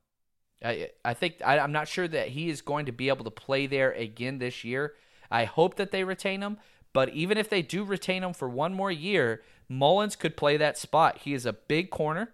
I, 0.63 0.89
I 1.03 1.13
think 1.13 1.35
I, 1.45 1.59
I'm 1.59 1.71
not 1.71 1.87
sure 1.87 2.07
that 2.07 2.29
he 2.29 2.49
is 2.49 2.61
going 2.61 2.87
to 2.87 2.91
be 2.91 3.09
able 3.09 3.25
to 3.25 3.31
play 3.31 3.67
there 3.67 3.91
again 3.91 4.39
this 4.39 4.63
year. 4.63 4.93
I 5.29 5.45
hope 5.45 5.75
that 5.75 5.91
they 5.91 6.03
retain 6.03 6.41
him 6.41 6.57
but 6.95 7.09
even 7.09 7.37
if 7.37 7.49
they 7.49 7.61
do 7.61 7.83
retain 7.83 8.23
him 8.23 8.31
for 8.31 8.47
one 8.47 8.73
more 8.73 8.89
year, 8.89 9.41
Mullins 9.67 10.15
could 10.15 10.37
play 10.37 10.55
that 10.55 10.77
spot. 10.77 11.17
He 11.23 11.33
is 11.33 11.45
a 11.45 11.51
big 11.51 11.89
corner. 11.89 12.33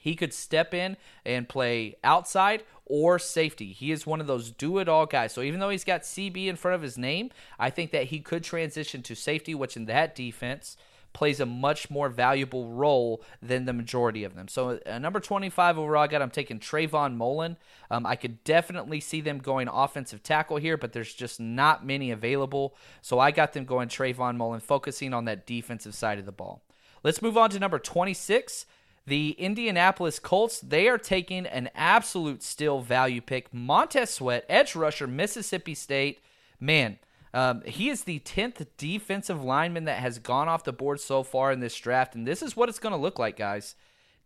He 0.00 0.16
could 0.16 0.32
step 0.32 0.72
in 0.72 0.96
and 1.22 1.50
play 1.50 1.96
outside 2.02 2.62
or 2.86 3.18
safety. 3.18 3.72
He 3.72 3.92
is 3.92 4.06
one 4.06 4.22
of 4.22 4.26
those 4.26 4.50
do 4.50 4.78
it 4.78 4.88
all 4.88 5.04
guys. 5.04 5.34
So 5.34 5.42
even 5.42 5.60
though 5.60 5.68
he's 5.68 5.84
got 5.84 6.00
CB 6.00 6.46
in 6.46 6.56
front 6.56 6.76
of 6.76 6.80
his 6.80 6.96
name, 6.96 7.28
I 7.58 7.68
think 7.68 7.90
that 7.90 8.04
he 8.04 8.20
could 8.20 8.42
transition 8.42 9.02
to 9.02 9.14
safety, 9.14 9.54
which 9.54 9.76
in 9.76 9.84
that 9.84 10.14
defense 10.14 10.78
plays 11.14 11.40
a 11.40 11.46
much 11.46 11.88
more 11.88 12.10
valuable 12.10 12.68
role 12.68 13.22
than 13.40 13.64
the 13.64 13.72
majority 13.72 14.24
of 14.24 14.34
them. 14.34 14.48
So, 14.48 14.80
uh, 14.84 14.98
number 14.98 15.20
25 15.20 15.78
overall, 15.78 16.02
I 16.02 16.06
got 16.08 16.20
I'm 16.20 16.30
taking 16.30 16.58
Trayvon 16.58 17.16
Mullen. 17.16 17.56
Um, 17.90 18.04
I 18.04 18.16
could 18.16 18.44
definitely 18.44 19.00
see 19.00 19.22
them 19.22 19.38
going 19.38 19.68
offensive 19.68 20.22
tackle 20.22 20.58
here, 20.58 20.76
but 20.76 20.92
there's 20.92 21.14
just 21.14 21.40
not 21.40 21.86
many 21.86 22.10
available. 22.10 22.74
So, 23.00 23.18
I 23.18 23.30
got 23.30 23.54
them 23.54 23.64
going 23.64 23.88
Trayvon 23.88 24.36
Mullen, 24.36 24.60
focusing 24.60 25.14
on 25.14 25.24
that 25.24 25.46
defensive 25.46 25.94
side 25.94 26.18
of 26.18 26.26
the 26.26 26.32
ball. 26.32 26.62
Let's 27.02 27.22
move 27.22 27.38
on 27.38 27.48
to 27.50 27.58
number 27.58 27.78
26. 27.78 28.66
The 29.06 29.32
Indianapolis 29.32 30.18
Colts, 30.18 30.60
they 30.60 30.88
are 30.88 30.98
taking 30.98 31.46
an 31.46 31.68
absolute 31.74 32.42
still 32.42 32.80
value 32.80 33.20
pick. 33.20 33.52
Montez 33.52 34.10
Sweat, 34.10 34.46
edge 34.48 34.74
rusher, 34.74 35.06
Mississippi 35.06 35.74
State. 35.74 36.20
Man, 36.58 36.98
um, 37.34 37.62
he 37.66 37.88
is 37.90 38.04
the 38.04 38.20
10th 38.20 38.64
defensive 38.78 39.42
lineman 39.42 39.84
that 39.84 39.98
has 39.98 40.20
gone 40.20 40.48
off 40.48 40.62
the 40.62 40.72
board 40.72 41.00
so 41.00 41.24
far 41.24 41.50
in 41.50 41.58
this 41.58 41.76
draft, 41.76 42.14
and 42.14 42.26
this 42.26 42.42
is 42.42 42.56
what 42.56 42.68
it's 42.68 42.78
going 42.78 42.94
to 42.94 43.00
look 43.00 43.18
like, 43.18 43.36
guys. 43.36 43.74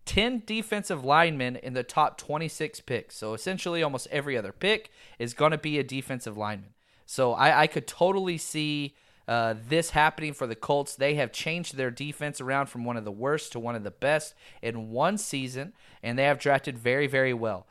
10 0.04 0.42
defensive 0.46 1.04
linemen 1.04 1.56
in 1.56 1.72
the 1.72 1.82
top 1.82 2.18
26 2.18 2.80
picks. 2.80 3.16
So 3.16 3.34
essentially, 3.34 3.82
almost 3.82 4.08
every 4.10 4.36
other 4.36 4.52
pick 4.52 4.90
is 5.18 5.34
going 5.34 5.52
to 5.52 5.58
be 5.58 5.78
a 5.78 5.82
defensive 5.82 6.36
lineman. 6.36 6.74
So 7.06 7.32
I, 7.32 7.62
I 7.62 7.66
could 7.66 7.86
totally 7.86 8.36
see 8.36 8.94
uh, 9.26 9.54
this 9.68 9.90
happening 9.90 10.32
for 10.32 10.46
the 10.46 10.54
Colts. 10.54 10.94
They 10.94 11.14
have 11.14 11.32
changed 11.32 11.76
their 11.76 11.90
defense 11.90 12.40
around 12.40 12.66
from 12.66 12.84
one 12.84 12.96
of 12.96 13.04
the 13.04 13.12
worst 13.12 13.52
to 13.52 13.60
one 13.60 13.74
of 13.74 13.84
the 13.84 13.90
best 13.90 14.34
in 14.62 14.90
one 14.90 15.18
season, 15.18 15.72
and 16.02 16.18
they 16.18 16.24
have 16.24 16.38
drafted 16.38 16.78
very, 16.78 17.06
very 17.06 17.34
well. 17.34 17.66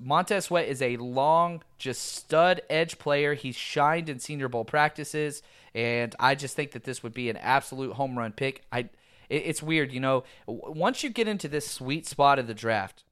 Montez 0.00 0.46
Sweat 0.46 0.68
is 0.68 0.80
a 0.80 0.96
long, 0.96 1.62
just 1.78 2.02
stud 2.02 2.60
edge 2.70 2.98
player. 2.98 3.34
He's 3.34 3.56
shined 3.56 4.08
in 4.08 4.18
Senior 4.18 4.48
Bowl 4.48 4.64
practices, 4.64 5.42
and 5.74 6.14
I 6.20 6.34
just 6.34 6.54
think 6.54 6.72
that 6.72 6.84
this 6.84 7.02
would 7.02 7.14
be 7.14 7.28
an 7.28 7.36
absolute 7.36 7.94
home 7.94 8.16
run 8.16 8.32
pick. 8.32 8.64
I, 8.70 8.88
it's 9.28 9.62
weird, 9.62 9.92
you 9.92 10.00
know. 10.00 10.24
Once 10.46 11.02
you 11.02 11.10
get 11.10 11.28
into 11.28 11.48
this 11.48 11.68
sweet 11.68 12.06
spot 12.06 12.38
of 12.38 12.46
the 12.46 12.54
draft, 12.54 13.04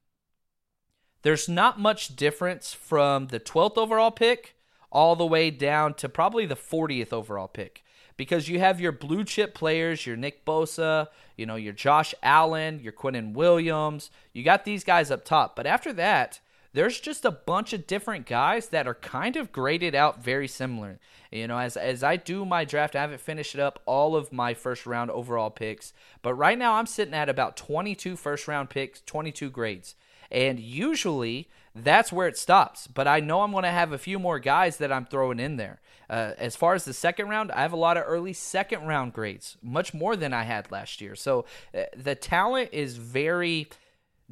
there's 1.21 1.49
not 1.49 1.79
much 1.79 2.15
difference 2.15 2.73
from 2.73 3.27
the 3.27 3.39
12th 3.39 3.77
overall 3.77 4.11
pick 4.11 4.55
all 4.91 5.15
the 5.15 5.25
way 5.25 5.51
down 5.51 5.93
to 5.95 6.07
probably 6.07 6.45
the 6.45 6.55
40th 6.55 7.11
overall 7.11 7.47
pick 7.47 7.83
because 8.17 8.49
you 8.49 8.59
have 8.59 8.81
your 8.81 8.91
blue 8.91 9.23
chip 9.23 9.53
players, 9.53 10.05
your 10.05 10.17
Nick 10.17 10.43
Bosa, 10.43 11.07
you 11.35 11.45
know, 11.45 11.55
your 11.55 11.73
Josh 11.73 12.13
Allen, 12.21 12.79
your 12.81 12.91
Quinnen 12.91 13.33
Williams. 13.33 14.09
You 14.33 14.43
got 14.43 14.65
these 14.65 14.83
guys 14.83 15.11
up 15.11 15.23
top. 15.23 15.55
But 15.55 15.67
after 15.67 15.93
that, 15.93 16.39
there's 16.73 16.99
just 16.99 17.25
a 17.25 17.31
bunch 17.31 17.73
of 17.73 17.87
different 17.87 18.25
guys 18.25 18.69
that 18.69 18.87
are 18.87 18.95
kind 18.95 19.35
of 19.35 19.51
graded 19.51 19.95
out 19.95 20.23
very 20.23 20.47
similar. 20.47 20.99
You 21.31 21.47
know, 21.47 21.57
as 21.57 21.77
as 21.77 22.03
I 22.03 22.17
do 22.17 22.45
my 22.45 22.65
draft, 22.65 22.95
I 22.95 23.01
haven't 23.01 23.21
finished 23.21 23.57
up 23.57 23.81
all 23.85 24.15
of 24.15 24.33
my 24.33 24.53
first 24.53 24.85
round 24.85 25.11
overall 25.11 25.49
picks, 25.49 25.93
but 26.21 26.33
right 26.33 26.57
now 26.57 26.73
I'm 26.73 26.85
sitting 26.85 27.13
at 27.13 27.29
about 27.29 27.57
22 27.57 28.15
first 28.15 28.47
round 28.47 28.69
picks, 28.69 29.01
22 29.01 29.49
grades. 29.49 29.95
And 30.31 30.59
usually 30.59 31.47
that's 31.83 32.11
where 32.11 32.27
it 32.27 32.37
stops. 32.37 32.87
But 32.87 33.07
I 33.07 33.19
know 33.19 33.41
I'm 33.41 33.51
going 33.51 33.63
to 33.63 33.69
have 33.69 33.91
a 33.91 33.97
few 33.97 34.19
more 34.19 34.39
guys 34.39 34.77
that 34.77 34.91
I'm 34.91 35.05
throwing 35.05 35.39
in 35.39 35.57
there. 35.57 35.81
Uh, 36.09 36.31
as 36.37 36.55
far 36.55 36.73
as 36.73 36.85
the 36.85 36.93
second 36.93 37.27
round, 37.27 37.51
I 37.51 37.61
have 37.61 37.73
a 37.73 37.77
lot 37.77 37.97
of 37.97 38.03
early 38.07 38.33
second 38.33 38.85
round 38.87 39.13
grades, 39.13 39.57
much 39.61 39.93
more 39.93 40.15
than 40.15 40.33
I 40.33 40.43
had 40.43 40.71
last 40.71 41.01
year. 41.01 41.15
So 41.15 41.45
uh, 41.75 41.83
the 41.95 42.15
talent 42.15 42.69
is 42.71 42.97
very 42.97 43.69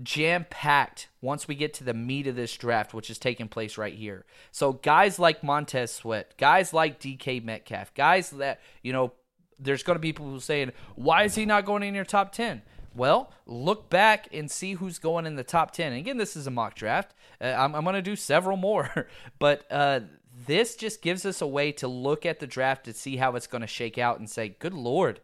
jam 0.02 0.46
packed 0.50 1.08
once 1.22 1.48
we 1.48 1.56
get 1.56 1.74
to 1.74 1.84
the 1.84 1.94
meat 1.94 2.28
of 2.28 2.36
this 2.36 2.56
draft, 2.56 2.94
which 2.94 3.10
is 3.10 3.18
taking 3.18 3.48
place 3.48 3.78
right 3.78 3.94
here. 3.94 4.26
So 4.52 4.74
guys 4.74 5.20
like 5.20 5.44
Montez 5.44 5.92
Sweat, 5.92 6.36
guys 6.38 6.74
like 6.74 7.00
DK 7.00 7.44
Metcalf, 7.44 7.94
guys 7.94 8.30
that, 8.32 8.62
you 8.82 8.94
know, 8.94 9.14
there's 9.58 9.84
going 9.84 9.96
to 9.96 10.02
be 10.02 10.12
people 10.12 10.40
saying, 10.40 10.72
why 10.96 11.24
is 11.24 11.36
he 11.36 11.46
not 11.46 11.66
going 11.66 11.84
in 11.84 11.96
your 11.96 12.04
top 12.04 12.34
10? 12.34 12.62
Well, 12.96 13.32
look 13.46 13.90
back 13.90 14.30
and 14.32 14.50
see 14.50 14.74
who's 14.74 15.00
going 15.00 15.26
in 15.26 15.36
the 15.36 15.44
top 15.44 15.72
10. 15.72 15.92
And 15.92 16.00
again, 16.00 16.18
this 16.18 16.36
is 16.36 16.48
a 16.48 16.52
mock 16.52 16.76
draft. 16.76 17.14
Uh, 17.42 17.46
I'm, 17.46 17.76
I'm 17.76 17.84
going 17.84 17.96
to 17.96 18.02
do 18.02 18.16
several 18.16 18.58
more. 18.58 19.08
but 19.40 19.66
uh, 19.70 20.02
this 20.48 20.76
just 20.76 21.02
gives 21.02 21.26
us 21.26 21.42
a 21.42 21.48
way 21.48 21.72
to 21.74 21.88
look 21.88 22.26
at 22.26 22.40
the 22.40 22.48
draft 22.48 22.86
to 22.86 22.94
see 22.94 23.18
how 23.18 23.36
it's 23.36 23.48
going 23.48 23.62
to 23.62 23.68
shake 23.68 23.98
out 23.98 24.20
and 24.20 24.30
say, 24.30 24.56
good 24.60 24.74
Lord, 24.74 25.20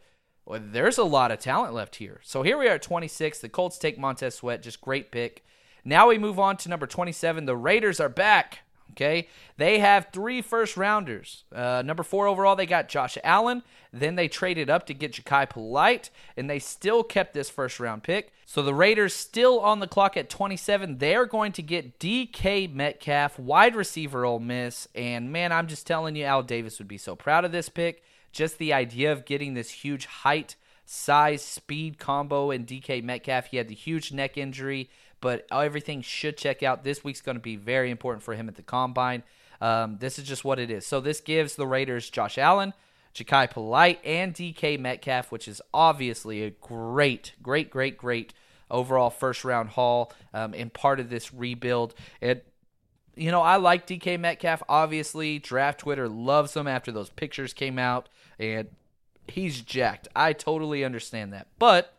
well, 0.46 0.62
there's 0.63 0.98
a 0.98 1.04
lot 1.04 1.32
of 1.32 1.40
talent 1.40 1.74
left 1.74 1.96
here. 1.96 2.20
So 2.24 2.44
here 2.44 2.58
we 2.58 2.68
are 2.68 2.75
at 2.75 2.82
26. 2.82 3.40
The 3.40 3.50
Colts 3.50 3.78
take 3.78 3.98
Montez 3.98 4.36
Sweat. 4.36 4.62
Just 4.62 4.82
great 4.82 5.12
pick. 5.12 5.46
Now 5.86 6.10
we 6.10 6.18
move 6.18 6.40
on 6.40 6.58
to 6.58 6.70
number 6.70 6.88
27. 6.88 7.46
The 7.46 7.56
Raiders 7.56 8.00
are 8.00 8.10
back. 8.10 8.60
Okay, 8.91 9.27
they 9.57 9.79
have 9.79 10.07
three 10.12 10.41
first 10.41 10.75
rounders. 10.75 11.43
Uh, 11.53 11.81
number 11.86 12.03
four 12.03 12.27
overall, 12.27 12.55
they 12.55 12.65
got 12.65 12.89
Josh 12.89 13.17
Allen. 13.24 13.63
Then 13.93 14.15
they 14.15 14.27
traded 14.27 14.69
up 14.69 14.86
to 14.88 14.93
get 14.93 15.13
Jachai 15.13 15.50
Polite, 15.50 16.10
and 16.38 16.50
they 16.50 16.60
still 16.60 17.03
kept 17.03 17.33
this 17.33 17.50
first 17.50 17.79
round 17.79 18.03
pick. 18.03 18.31
So 18.45 18.62
the 18.62 18.74
Raiders 18.74 19.13
still 19.13 19.62
on 19.62 19.79
the 19.79 19.88
clock 19.88 20.17
at 20.17 20.29
27. 20.29 20.98
They're 20.98 21.25
going 21.25 21.53
to 21.53 21.62
get 21.62 22.00
DK 22.00 22.74
Metcalf, 22.74 23.39
wide 23.39 23.75
receiver, 23.75 24.25
Ole 24.25 24.39
Miss. 24.39 24.89
And 24.93 25.31
man, 25.31 25.53
I'm 25.53 25.67
just 25.67 25.88
telling 25.88 26.15
you, 26.15 26.25
Al 26.25 26.43
Davis 26.43 26.77
would 26.79 26.88
be 26.88 26.98
so 26.98 27.15
proud 27.15 27.45
of 27.45 27.53
this 27.53 27.69
pick. 27.69 28.03
Just 28.33 28.57
the 28.57 28.74
idea 28.74 29.12
of 29.12 29.25
getting 29.25 29.53
this 29.53 29.69
huge 29.69 30.05
height, 30.05 30.55
size, 30.86 31.41
speed 31.41 31.98
combo 31.98 32.51
in 32.51 32.65
DK 32.65 33.01
Metcalf. 33.03 33.48
He 33.48 33.57
had 33.57 33.69
the 33.69 33.75
huge 33.75 34.12
neck 34.12 34.38
injury 34.38 34.89
but 35.22 35.46
everything 35.51 36.01
should 36.01 36.38
check 36.38 36.63
out. 36.63 36.84
This 36.84 37.04
week's 37.04 37.22
going 37.22 37.38
to 37.38 37.42
be 37.42 37.56
very 37.56 37.92
important 37.92 38.24
for 38.24 38.34
him 38.34 38.50
at 38.50 38.56
the 38.56 38.63
combine. 38.63 39.24
Um, 39.62 39.98
this 40.00 40.18
is 40.18 40.25
just 40.25 40.44
what 40.44 40.60
it 40.60 40.72
is. 40.72 40.86
So 40.86 41.00
this 41.00 41.22
gives 41.22 41.56
the 41.56 41.68
Raiders 41.68 42.10
Josh 42.10 42.38
Allen, 42.38 42.74
Jachai 43.13 43.50
Polite, 43.50 44.00
and 44.04 44.34
DK 44.34 44.80
Metcalf, 44.80 45.32
which 45.32 45.48
is 45.48 45.62
obviously 45.74 46.44
a 46.44 46.50
great, 46.50 47.34
great, 47.42 47.70
great, 47.70 47.98
great 47.98 48.34
overall 48.72 49.10
first 49.10 49.46
round 49.46 49.70
haul 49.70 50.12
um, 50.34 50.54
part 50.74 51.00
of 51.00 51.10
this 51.10 51.34
rebuild. 51.34 51.94
And 52.22 52.42
you 53.16 53.30
know, 53.30 53.42
I 53.42 53.58
like 53.58 53.86
DK 53.86 54.20
Metcalf. 54.20 54.63
Obviously, 54.68 55.38
draft 55.38 55.82
Twitter 55.82 56.08
loves 56.08 56.56
him 56.56 56.68
after 56.68 56.92
those 56.92 57.10
pictures 57.10 57.54
came 57.54 57.78
out, 57.78 58.10
and 58.40 58.70
he's 59.28 59.62
jacked. 59.62 60.08
I 60.16 60.34
totally 60.34 60.84
understand 60.84 61.34
that. 61.34 61.48
But 61.60 61.94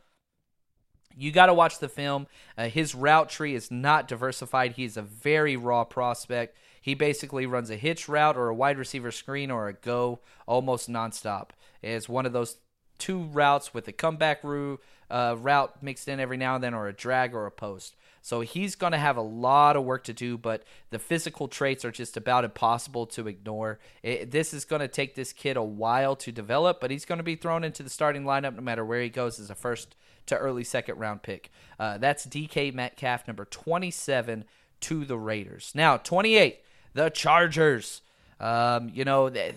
you 1.17 1.33
got 1.33 1.47
to 1.47 1.55
watch 1.55 1.79
the 1.79 1.89
film. 1.89 2.27
Uh, 2.57 2.69
his 2.69 2.95
route 2.95 3.29
tree 3.29 3.55
is 3.55 3.71
not 3.71 4.09
diversified. 4.09 4.73
He's 4.73 4.97
a 4.97 5.03
very 5.03 5.57
raw 5.57 5.85
prospect. 5.85 6.57
He 6.81 6.95
basically 6.95 7.47
runs 7.47 7.71
a 7.71 7.77
hitch 7.77 8.09
route 8.09 8.37
or 8.37 8.49
a 8.49 8.55
wide 8.55 8.79
receiver 8.79 9.13
screen 9.13 9.51
or 9.51 9.69
a 9.69 9.73
go 9.73 10.21
almost 10.47 10.91
nonstop. 10.91 11.51
It's 11.81 12.09
one 12.09 12.27
of 12.27 12.33
those 12.33 12.57
two 12.99 13.23
routes 13.25 13.73
with 13.73 13.89
a 13.89 13.93
comeback 13.93 14.43
route, 14.45 14.81
uh, 15.11 15.37
route 15.39 15.83
mixed 15.83 16.09
in 16.09 16.21
every 16.21 16.37
now 16.37 16.57
and 16.57 16.65
then, 16.65 16.75
or 16.75 16.89
a 16.89 16.93
drag 16.93 17.35
or 17.35 17.47
a 17.47 17.51
post. 17.51 17.97
So 18.25 18.41
he's 18.41 18.77
going 18.77 18.93
to 18.93 18.99
have 18.99 19.17
a 19.17 19.23
lot 19.23 19.77
of 19.77 19.85
work 19.85 20.05
to 20.05 20.13
do, 20.13 20.39
but 20.39 20.63
the 20.91 21.01
physical 21.01 21.49
traits 21.49 21.85
are 21.85 21.91
just 21.91 22.17
about 22.17 22.45
impossible 22.45 23.07
to 23.07 23.27
ignore. 23.27 23.81
It, 24.05 24.31
this 24.31 24.55
is 24.55 24.65
going 24.65 24.81
to 24.81 24.89
take 24.89 25.17
this 25.17 25.33
kid 25.33 25.57
a 25.57 25.63
while 25.63 26.15
to 26.17 26.31
develop, 26.31 26.81
but 26.81 26.93
he's 26.93 27.05
going 27.05 27.19
to 27.19 27.25
be 27.25 27.35
thrown 27.35 27.65
into 27.65 27.83
the 27.83 27.91
starting 27.91 28.23
lineup 28.23 28.55
no 28.55 28.61
matter 28.61 28.85
where 28.85 29.03
he 29.03 29.09
goes 29.09 29.41
as 29.41 29.51
a 29.51 29.57
first 29.57 29.97
to 30.27 30.37
early 30.37 30.65
second 30.65 30.99
round 30.99 31.23
pick. 31.23 31.51
Uh, 31.79 31.99
that's 31.99 32.27
DK 32.27 32.73
Metcalf, 32.73 33.27
number 33.27 33.45
27 33.45 34.45
to 34.81 35.05
the 35.05 35.19
Raiders. 35.19 35.73
Now, 35.75 35.97
28, 35.97 36.61
the 36.95 37.11
Chargers. 37.11 38.03
Um, 38.41 38.91
you 38.93 39.05
know, 39.05 39.31
th- 39.31 39.55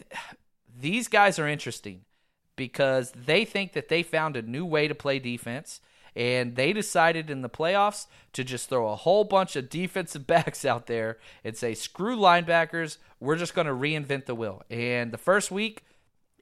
these 0.79 1.07
guys 1.07 1.39
are 1.39 1.47
interesting 1.47 2.01
because 2.55 3.11
they 3.11 3.45
think 3.45 3.73
that 3.73 3.89
they 3.89 4.03
found 4.03 4.37
a 4.37 4.41
new 4.41 4.65
way 4.65 4.87
to 4.87 4.95
play 4.95 5.19
defense 5.19 5.81
and 6.15 6.55
they 6.55 6.71
decided 6.71 7.29
in 7.29 7.41
the 7.41 7.49
playoffs 7.49 8.07
to 8.33 8.43
just 8.43 8.69
throw 8.69 8.89
a 8.89 8.95
whole 8.95 9.25
bunch 9.25 9.55
of 9.55 9.69
defensive 9.69 10.25
backs 10.27 10.63
out 10.63 10.87
there 10.87 11.17
and 11.43 11.57
say, 11.57 11.73
screw 11.73 12.15
linebackers, 12.15 12.97
we're 13.19 13.35
just 13.35 13.53
going 13.53 13.67
to 13.67 13.73
reinvent 13.73 14.25
the 14.25 14.35
wheel. 14.35 14.63
And 14.69 15.11
the 15.11 15.17
first 15.17 15.51
week, 15.51 15.83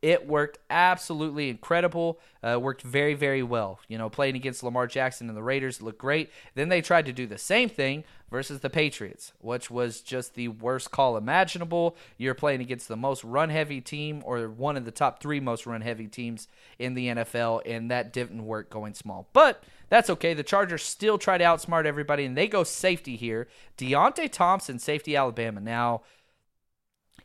it 0.04 0.28
worked 0.28 0.60
absolutely 0.70 1.50
incredible. 1.50 2.20
Uh, 2.44 2.60
worked 2.60 2.82
very, 2.82 3.14
very 3.14 3.42
well. 3.42 3.80
You 3.88 3.98
know, 3.98 4.10
playing 4.10 4.36
against 4.36 4.62
Lamar 4.62 4.86
Jackson 4.86 5.30
and 5.30 5.38
the 5.38 5.42
Raiders 5.42 5.82
looked 5.82 5.98
great. 5.98 6.30
Then 6.56 6.68
they 6.68 6.82
tried 6.82 7.06
to 7.06 7.14
do 7.14 7.26
the 7.26 7.38
same 7.38 7.70
thing 7.70 8.04
versus 8.30 8.60
the 8.60 8.70
Patriots, 8.70 9.32
which 9.40 9.72
was 9.72 10.02
just 10.02 10.36
the 10.36 10.50
worst 10.50 10.92
call 10.92 11.16
imaginable. 11.16 11.96
You're 12.18 12.34
playing 12.34 12.60
against 12.60 12.90
the 12.90 12.98
most 12.98 13.24
run 13.24 13.50
heavy 13.50 13.80
team 13.80 14.22
or 14.26 14.50
one 14.50 14.76
of 14.76 14.84
the 14.84 14.92
top 14.92 15.22
three 15.22 15.40
most 15.40 15.66
run 15.66 15.80
heavy 15.80 16.08
teams 16.08 16.50
in 16.78 16.96
the 16.96 17.08
NFL, 17.08 17.62
and 17.66 17.90
that 17.90 18.12
didn't 18.12 18.46
work 18.46 18.70
going 18.70 18.96
small. 18.96 19.30
But 19.32 19.64
that's 19.88 20.10
okay. 20.10 20.34
The 20.34 20.44
Chargers 20.44 20.84
still 20.84 21.18
try 21.18 21.38
to 21.38 21.46
outsmart 21.46 21.86
everybody, 21.86 22.26
and 22.26 22.36
they 22.36 22.50
go 22.50 22.66
safety 22.66 23.16
here. 23.16 23.48
Deionte 23.78 24.30
Thompson, 24.34 24.80
safety 24.80 25.16
Alabama. 25.16 25.62
Now, 25.62 26.02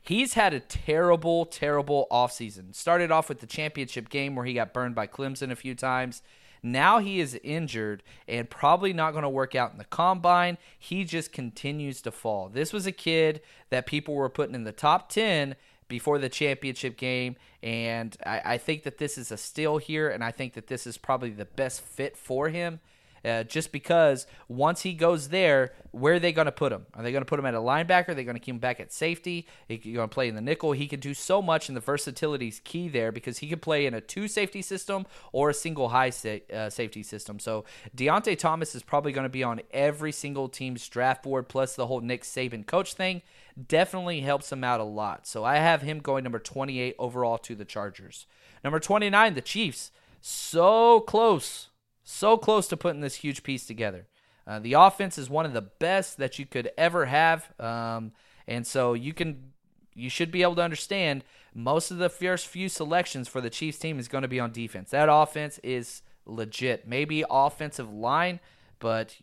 He's 0.03 0.35
had 0.35 0.55
a 0.55 0.61
terrible, 0.61 1.47
terrible 1.47 2.07
offseason. 2.11 2.75
Started 2.75 3.11
off 3.11 3.29
with 3.29 3.41
the 3.41 3.47
championship 3.47 4.09
game 4.09 4.35
where 4.35 4.47
he 4.47 4.55
got 4.55 4.73
burned 4.73 4.95
by 4.95 5.07
Clemson 5.07 5.51
a 5.51 5.57
few 5.57 5.75
times. 5.75 6.23
Now 6.63 6.99
he 6.99 7.21
is 7.21 7.39
injured 7.45 8.03
and 8.27 8.51
probably 8.51 8.93
not 8.93 9.13
going 9.13 9.23
to 9.23 9.29
work 9.29 9.55
out 9.55 9.73
in 9.73 9.79
the 9.79 9.85
combine. 9.85 10.59
He 10.79 11.05
just 11.05 11.33
continues 11.33 12.03
to 12.03 12.11
fall. 12.11 12.49
This 12.49 12.73
was 12.73 12.87
a 12.87 12.93
kid 12.93 13.41
that 13.71 13.87
people 13.87 14.15
were 14.15 14.29
putting 14.29 14.55
in 14.55 14.65
the 14.65 14.73
top 14.73 15.09
10 15.09 15.55
before 15.89 16.19
the 16.19 16.29
championship 16.29 16.97
game. 16.97 17.37
And 17.63 18.17
I, 18.25 18.43
I 18.45 18.59
think 18.59 18.83
that 18.85 18.99
this 18.99 19.19
is 19.19 19.33
a 19.33 19.37
steal 19.37 19.79
here, 19.79 20.09
and 20.09 20.23
I 20.23 20.31
think 20.31 20.55
that 20.55 20.67
this 20.67 20.87
is 20.87 20.99
probably 20.99 21.31
the 21.31 21.45
best 21.45 21.81
fit 21.81 22.17
for 22.17 22.49
him. 22.49 22.81
Uh, 23.29 23.45
just 23.45 23.73
because 23.73 24.27
once 24.49 24.83
he 24.83 24.95
goes 24.95 25.29
there, 25.29 25.73
where 25.91 26.15
are 26.15 26.19
they 26.19 26.33
going 26.33 26.47
to 26.47 26.53
put 26.53 26.73
him? 26.73 26.87
Are 26.95 27.03
they 27.03 27.13
going 27.13 27.23
to 27.23 27.29
put 27.29 27.39
him 27.39 27.47
at 27.47 27.55
a 27.55 27.59
linebacker? 27.59 28.11
Are 28.11 28.15
they 28.15 28.25
going 28.25 28.37
to 28.37 28.41
keep 28.41 28.55
him 28.55 28.61
back 28.61 28.81
at 28.81 28.93
safety? 28.93 29.47
He's 29.67 29.81
going 29.83 30.09
to 30.09 30.15
play 30.15 30.29
in 30.29 30.35
the 30.35 30.41
nickel. 30.41 30.73
He 30.73 30.87
can 30.87 31.01
do 31.01 31.15
so 31.15 31.43
much, 31.43 31.69
and 31.69 31.77
the 31.77 31.81
versatility 31.81 32.49
is 32.49 32.61
key 32.61 32.89
there 32.89 33.13
because 33.13 33.39
he 33.39 33.49
can 33.49 33.59
play 33.59 33.87
in 33.87 33.95
a 33.95 34.01
two 34.01 34.29
safety 34.29 34.63
system 34.63 35.07
or 35.33 35.51
a 35.51 35.55
single 35.55 35.91
high 35.91 36.11
sa- 36.11 36.39
uh, 36.53 36.71
safety 36.71 37.03
system. 37.03 37.39
So 37.39 37.65
Deionte 37.97 38.39
Thomas 38.39 38.75
is 38.75 38.83
probably 38.83 39.13
going 39.13 39.27
to 39.27 39.29
be 39.29 39.43
on 39.43 39.61
every 39.73 40.13
single 40.13 40.49
team's 40.49 40.89
draft 40.89 41.23
board, 41.23 41.49
plus 41.49 41.75
the 41.75 41.87
whole 41.87 42.01
Nick 42.01 42.23
Saban 42.23 42.67
coach 42.67 42.95
thing 42.95 43.23
definitely 43.67 44.21
helps 44.21 44.53
him 44.53 44.63
out 44.63 44.81
a 44.81 44.85
lot. 44.85 45.27
So 45.27 45.45
I 45.45 45.57
have 45.57 45.83
him 45.83 45.99
going 45.99 46.23
number 46.25 46.39
28 46.39 46.95
overall 46.99 47.39
to 47.39 47.55
the 47.55 47.65
Chargers. 47.65 48.27
Number 48.63 48.79
29, 48.79 49.35
the 49.35 49.41
Chiefs. 49.41 49.91
So 50.21 51.01
close 51.01 51.69
so 52.09 52.39
close 52.39 52.67
to 52.69 52.77
putting 52.77 53.03
this 53.03 53.17
huge 53.17 53.43
piece 53.43 53.67
together. 53.67 54.07
Uh, 54.47 54.59
the 54.59 54.73
offense 54.73 55.19
is 55.19 55.29
one 55.29 55.45
of 55.45 55.53
the 55.53 55.61
best 55.61 56.17
that 56.17 56.39
you 56.39 56.47
could 56.47 56.71
ever 56.79 57.05
have, 57.05 57.53
um, 57.61 58.13
and 58.47 58.67
so 58.67 58.95
you 58.95 59.13
can 59.13 59.53
you 59.95 60.09
should 60.09 60.31
be 60.31 60.43
able 60.43 60.55
to 60.55 60.63
understand 60.63 61.23
most 61.55 61.91
of 61.91 61.99
the 61.99 62.09
first 62.09 62.47
few 62.47 62.69
selections 62.69 63.29
for 63.29 63.41
the 63.41 63.51
Chiefs 63.51 63.79
team 63.79 63.99
is 63.99 64.09
going 64.09 64.23
to 64.23 64.29
be 64.29 64.41
on 64.41 64.53
defense. 64.53 64.91
That 64.91 65.09
offense 65.11 65.59
is 65.63 66.03
legit. 66.25 66.89
Maybe 66.89 67.25
offensive 67.29 67.93
line, 67.93 68.41
but 68.79 69.17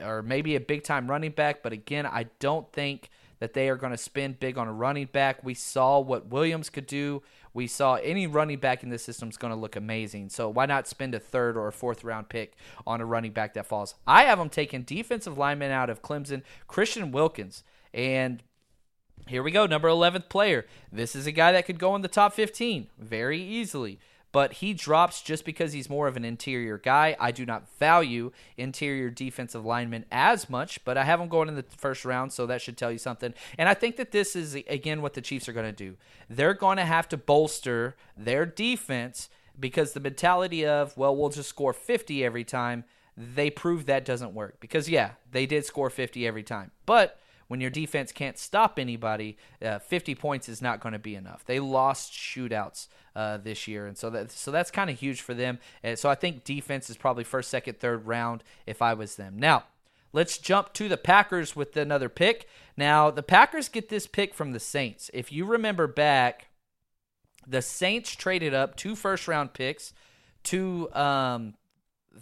or 0.00 0.22
maybe 0.22 0.56
a 0.56 0.60
big 0.60 0.82
time 0.82 1.10
running 1.10 1.32
back, 1.32 1.62
but 1.62 1.72
again, 1.72 2.06
I 2.06 2.26
don't 2.38 2.72
think 2.72 3.10
that 3.40 3.54
they 3.54 3.68
are 3.68 3.76
going 3.76 3.92
to 3.92 3.98
spend 3.98 4.40
big 4.40 4.56
on 4.56 4.68
a 4.68 4.72
running 4.72 5.06
back. 5.06 5.42
We 5.42 5.54
saw 5.54 5.98
what 5.98 6.26
Williams 6.26 6.70
could 6.70 6.86
do 6.86 7.22
we 7.52 7.66
saw 7.66 7.94
any 7.96 8.26
running 8.26 8.58
back 8.58 8.82
in 8.82 8.90
this 8.90 9.04
system 9.04 9.28
is 9.28 9.36
going 9.36 9.52
to 9.52 9.58
look 9.58 9.76
amazing. 9.76 10.28
So 10.28 10.48
why 10.48 10.66
not 10.66 10.86
spend 10.86 11.14
a 11.14 11.20
third 11.20 11.56
or 11.56 11.68
a 11.68 11.72
fourth 11.72 12.04
round 12.04 12.28
pick 12.28 12.54
on 12.86 13.00
a 13.00 13.06
running 13.06 13.32
back 13.32 13.54
that 13.54 13.66
falls? 13.66 13.94
I 14.06 14.24
have 14.24 14.38
them 14.38 14.50
taking 14.50 14.82
defensive 14.82 15.36
lineman 15.36 15.70
out 15.70 15.90
of 15.90 16.02
Clemson, 16.02 16.42
Christian 16.68 17.12
Wilkins. 17.12 17.64
And 17.92 18.42
here 19.26 19.42
we 19.42 19.50
go, 19.50 19.66
number 19.66 19.88
11th 19.88 20.28
player. 20.28 20.66
This 20.92 21.14
is 21.14 21.26
a 21.26 21.32
guy 21.32 21.52
that 21.52 21.66
could 21.66 21.78
go 21.78 21.94
in 21.96 22.02
the 22.02 22.08
top 22.08 22.32
15 22.32 22.88
very 22.98 23.40
easily 23.40 23.98
but 24.32 24.54
he 24.54 24.74
drops 24.74 25.22
just 25.22 25.44
because 25.44 25.72
he's 25.72 25.90
more 25.90 26.06
of 26.06 26.16
an 26.16 26.24
interior 26.24 26.78
guy. 26.78 27.16
I 27.18 27.32
do 27.32 27.44
not 27.44 27.68
value 27.78 28.32
interior 28.56 29.10
defensive 29.10 29.64
linemen 29.64 30.04
as 30.12 30.48
much, 30.48 30.84
but 30.84 30.96
I 30.96 31.04
have 31.04 31.20
him 31.20 31.28
going 31.28 31.48
in 31.48 31.56
the 31.56 31.64
first 31.76 32.04
round, 32.04 32.32
so 32.32 32.46
that 32.46 32.62
should 32.62 32.76
tell 32.76 32.92
you 32.92 32.98
something. 32.98 33.34
And 33.58 33.68
I 33.68 33.74
think 33.74 33.96
that 33.96 34.12
this 34.12 34.36
is, 34.36 34.54
again, 34.54 35.02
what 35.02 35.14
the 35.14 35.20
Chiefs 35.20 35.48
are 35.48 35.52
going 35.52 35.66
to 35.66 35.72
do. 35.72 35.96
They're 36.28 36.54
going 36.54 36.76
to 36.76 36.84
have 36.84 37.08
to 37.08 37.16
bolster 37.16 37.96
their 38.16 38.46
defense 38.46 39.28
because 39.58 39.92
the 39.92 40.00
mentality 40.00 40.64
of, 40.64 40.96
well, 40.96 41.14
we'll 41.14 41.28
just 41.28 41.48
score 41.48 41.72
50 41.72 42.24
every 42.24 42.44
time, 42.44 42.84
they 43.16 43.50
prove 43.50 43.86
that 43.86 44.04
doesn't 44.04 44.32
work. 44.32 44.60
Because, 44.60 44.88
yeah, 44.88 45.12
they 45.30 45.44
did 45.44 45.64
score 45.64 45.90
50 45.90 46.26
every 46.26 46.42
time. 46.42 46.70
But 46.86 47.18
when 47.50 47.60
your 47.60 47.68
defense 47.68 48.12
can't 48.12 48.38
stop 48.38 48.78
anybody, 48.78 49.36
uh, 49.60 49.80
50 49.80 50.14
points 50.14 50.48
is 50.48 50.62
not 50.62 50.78
going 50.78 50.92
to 50.92 51.00
be 51.00 51.16
enough. 51.16 51.44
They 51.44 51.58
lost 51.58 52.12
shootouts 52.12 52.86
uh, 53.16 53.38
this 53.38 53.66
year, 53.66 53.88
and 53.88 53.98
so 53.98 54.08
that 54.10 54.30
so 54.30 54.52
that's 54.52 54.70
kind 54.70 54.88
of 54.88 54.96
huge 54.96 55.20
for 55.20 55.34
them. 55.34 55.58
And 55.82 55.98
so 55.98 56.08
I 56.08 56.14
think 56.14 56.44
defense 56.44 56.88
is 56.88 56.96
probably 56.96 57.24
first, 57.24 57.50
second, 57.50 57.80
third 57.80 58.06
round 58.06 58.44
if 58.66 58.80
I 58.80 58.94
was 58.94 59.16
them. 59.16 59.36
Now. 59.36 59.64
Let's 60.12 60.38
jump 60.38 60.72
to 60.72 60.88
the 60.88 60.96
Packers 60.96 61.54
with 61.54 61.76
another 61.76 62.08
pick. 62.08 62.48
Now, 62.76 63.12
the 63.12 63.22
Packers 63.22 63.68
get 63.68 63.90
this 63.90 64.08
pick 64.08 64.34
from 64.34 64.50
the 64.50 64.58
Saints. 64.58 65.08
If 65.14 65.30
you 65.30 65.44
remember 65.44 65.86
back, 65.86 66.48
the 67.46 67.62
Saints 67.62 68.16
traded 68.16 68.52
up 68.52 68.74
two 68.74 68.96
first 68.96 69.28
round 69.28 69.52
picks 69.52 69.92
to 70.42 70.92
um, 70.94 71.54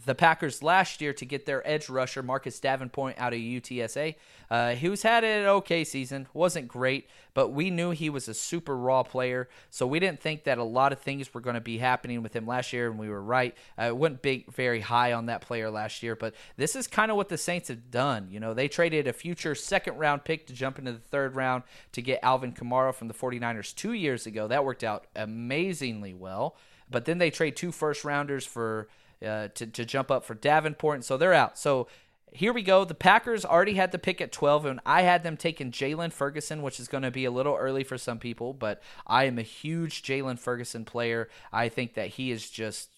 the 0.05 0.14
Packers 0.14 0.62
last 0.62 1.01
year 1.01 1.12
to 1.14 1.24
get 1.24 1.46
their 1.46 1.66
edge 1.66 1.88
rusher 1.88 2.22
Marcus 2.22 2.61
Davenport 2.61 3.14
out 3.16 3.33
of 3.33 3.38
UTSA. 3.38 4.16
Uh, 4.51 4.74
who's 4.74 5.03
had 5.03 5.24
an 5.24 5.46
okay 5.46 5.85
season, 5.85 6.27
wasn't 6.33 6.68
great, 6.68 7.09
but 7.35 7.51
we 7.51 7.70
knew 7.70 7.90
he 7.90 8.09
was 8.09 8.29
a 8.29 8.35
super 8.35 8.77
raw 8.77 9.03
player, 9.03 9.48
so 9.70 9.87
we 9.87 10.01
didn't 10.01 10.20
think 10.20 10.44
that 10.44 10.59
a 10.59 10.64
lot 10.64 10.92
of 10.92 11.01
things 11.01 11.33
were 11.33 11.40
going 11.40 11.55
to 11.55 11.61
be 11.61 11.79
happening 11.79 12.22
with 12.22 12.35
him 12.35 12.46
last 12.46 12.72
year, 12.72 12.90
and 12.90 12.98
we 12.98 13.09
were 13.09 13.22
right. 13.22 13.55
Uh, 13.77 13.94
wasn't 13.94 14.22
big, 14.22 14.51
very 14.53 14.81
high 14.81 15.12
on 15.12 15.27
that 15.27 15.42
player 15.42 15.70
last 15.70 16.03
year, 16.03 16.16
but 16.16 16.35
this 16.57 16.74
is 16.77 16.87
kind 16.87 17.11
of 17.11 17.16
what 17.16 17.29
the 17.29 17.38
Saints 17.38 17.68
have 17.68 17.90
done. 17.90 18.29
You 18.31 18.40
know, 18.40 18.55
they 18.55 18.68
traded 18.68 19.07
a 19.07 19.12
future 19.12 19.55
second 19.55 19.98
round 19.98 20.24
pick 20.24 20.46
to 20.46 20.53
jump 20.53 20.79
into 20.79 20.92
the 20.92 20.98
third 20.98 21.37
round 21.37 21.62
to 21.92 22.03
get 22.03 22.20
Alvin 22.22 22.53
Kamara 22.53 22.94
from 22.94 23.09
the 23.09 23.14
49ers 23.14 23.74
two 23.74 23.92
years 23.92 24.27
ago. 24.27 24.48
That 24.48 24.64
worked 24.64 24.85
out 24.85 25.07
amazingly 25.14 26.14
well. 26.14 26.57
But 26.90 27.05
then 27.05 27.18
they 27.18 27.31
trade 27.31 27.57
two 27.57 27.70
first 27.70 28.05
rounders 28.05 28.46
for 28.46 28.88
uh, 29.24 29.48
to, 29.54 29.66
to 29.66 29.85
jump 29.85 30.11
up 30.11 30.24
for 30.24 30.35
Davenport, 30.35 30.96
and 30.96 31.04
so 31.04 31.16
they're 31.16 31.35
out. 31.35 31.59
So 31.59 31.88
here 32.33 32.52
we 32.52 32.62
go. 32.62 32.85
The 32.85 32.94
Packers 32.94 33.44
already 33.44 33.74
had 33.74 33.92
the 33.92 33.98
pick 33.98 34.20
at 34.20 34.33
12, 34.33 34.66
and 34.66 34.81
I 34.85 35.02
had 35.02 35.22
them 35.22 35.37
taking 35.37 35.70
Jaylon 35.70 36.12
Ferguson, 36.12 36.62
which 36.62 36.78
is 36.78 36.88
going 36.88 37.02
to 37.02 37.11
be 37.11 37.24
a 37.24 37.31
little 37.31 37.57
early 37.57 37.85
for 37.85 37.98
some 37.98 38.18
people, 38.18 38.52
but 38.52 38.83
I 39.07 39.24
am 39.24 39.38
a 39.38 39.42
huge 39.42 40.02
Jaylon 40.02 40.38
Ferguson 40.38 40.85
player. 40.85 41.28
I 41.52 41.68
think 41.68 41.94
that 41.94 42.09
he 42.09 42.31
is 42.31 42.48
just 42.50 42.90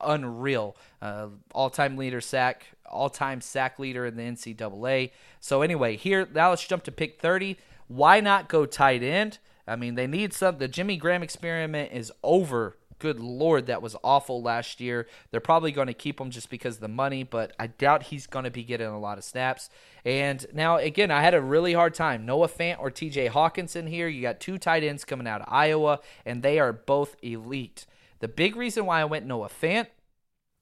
unreal. 0.00 0.76
Uh, 1.00 1.28
all 1.52 1.70
time 1.70 1.96
leader 1.96 2.20
sack, 2.20 2.66
all 2.86 3.10
time 3.10 3.40
sack 3.40 3.78
leader 3.78 4.06
in 4.06 4.16
the 4.16 4.22
NCAA. 4.22 5.10
So, 5.40 5.62
anyway, 5.62 5.96
here, 5.96 6.28
now 6.32 6.50
let's 6.50 6.66
jump 6.66 6.84
to 6.84 6.92
pick 6.92 7.20
30. 7.20 7.56
Why 7.88 8.20
not 8.20 8.48
go 8.48 8.66
tight 8.66 9.02
end? 9.02 9.38
I 9.66 9.76
mean, 9.76 9.94
they 9.94 10.06
need 10.06 10.32
some. 10.32 10.58
The 10.58 10.68
Jimmy 10.68 10.96
Graham 10.96 11.22
experiment 11.22 11.92
is 11.92 12.12
over. 12.22 12.76
Good 12.98 13.20
lord, 13.20 13.66
that 13.66 13.82
was 13.82 13.96
awful 14.02 14.42
last 14.42 14.80
year. 14.80 15.06
They're 15.30 15.40
probably 15.40 15.72
going 15.72 15.86
to 15.86 15.94
keep 15.94 16.20
him 16.20 16.30
just 16.30 16.50
because 16.50 16.76
of 16.76 16.80
the 16.80 16.88
money, 16.88 17.22
but 17.22 17.52
I 17.58 17.68
doubt 17.68 18.04
he's 18.04 18.26
going 18.26 18.44
to 18.44 18.50
be 18.50 18.64
getting 18.64 18.88
a 18.88 18.98
lot 18.98 19.18
of 19.18 19.24
snaps. 19.24 19.70
And 20.04 20.44
now, 20.52 20.78
again, 20.78 21.10
I 21.10 21.22
had 21.22 21.34
a 21.34 21.40
really 21.40 21.74
hard 21.74 21.94
time. 21.94 22.26
Noah 22.26 22.48
Fant 22.48 22.78
or 22.80 22.90
TJ 22.90 23.30
Hockenson 23.30 23.88
here. 23.88 24.08
You 24.08 24.22
got 24.22 24.40
two 24.40 24.58
tight 24.58 24.82
ends 24.82 25.04
coming 25.04 25.26
out 25.26 25.42
of 25.42 25.48
Iowa, 25.50 26.00
and 26.26 26.42
they 26.42 26.58
are 26.58 26.72
both 26.72 27.16
elite. 27.22 27.86
The 28.20 28.28
big 28.28 28.56
reason 28.56 28.86
why 28.86 29.00
I 29.00 29.04
went 29.04 29.26
Noah 29.26 29.48
Fant, 29.48 29.86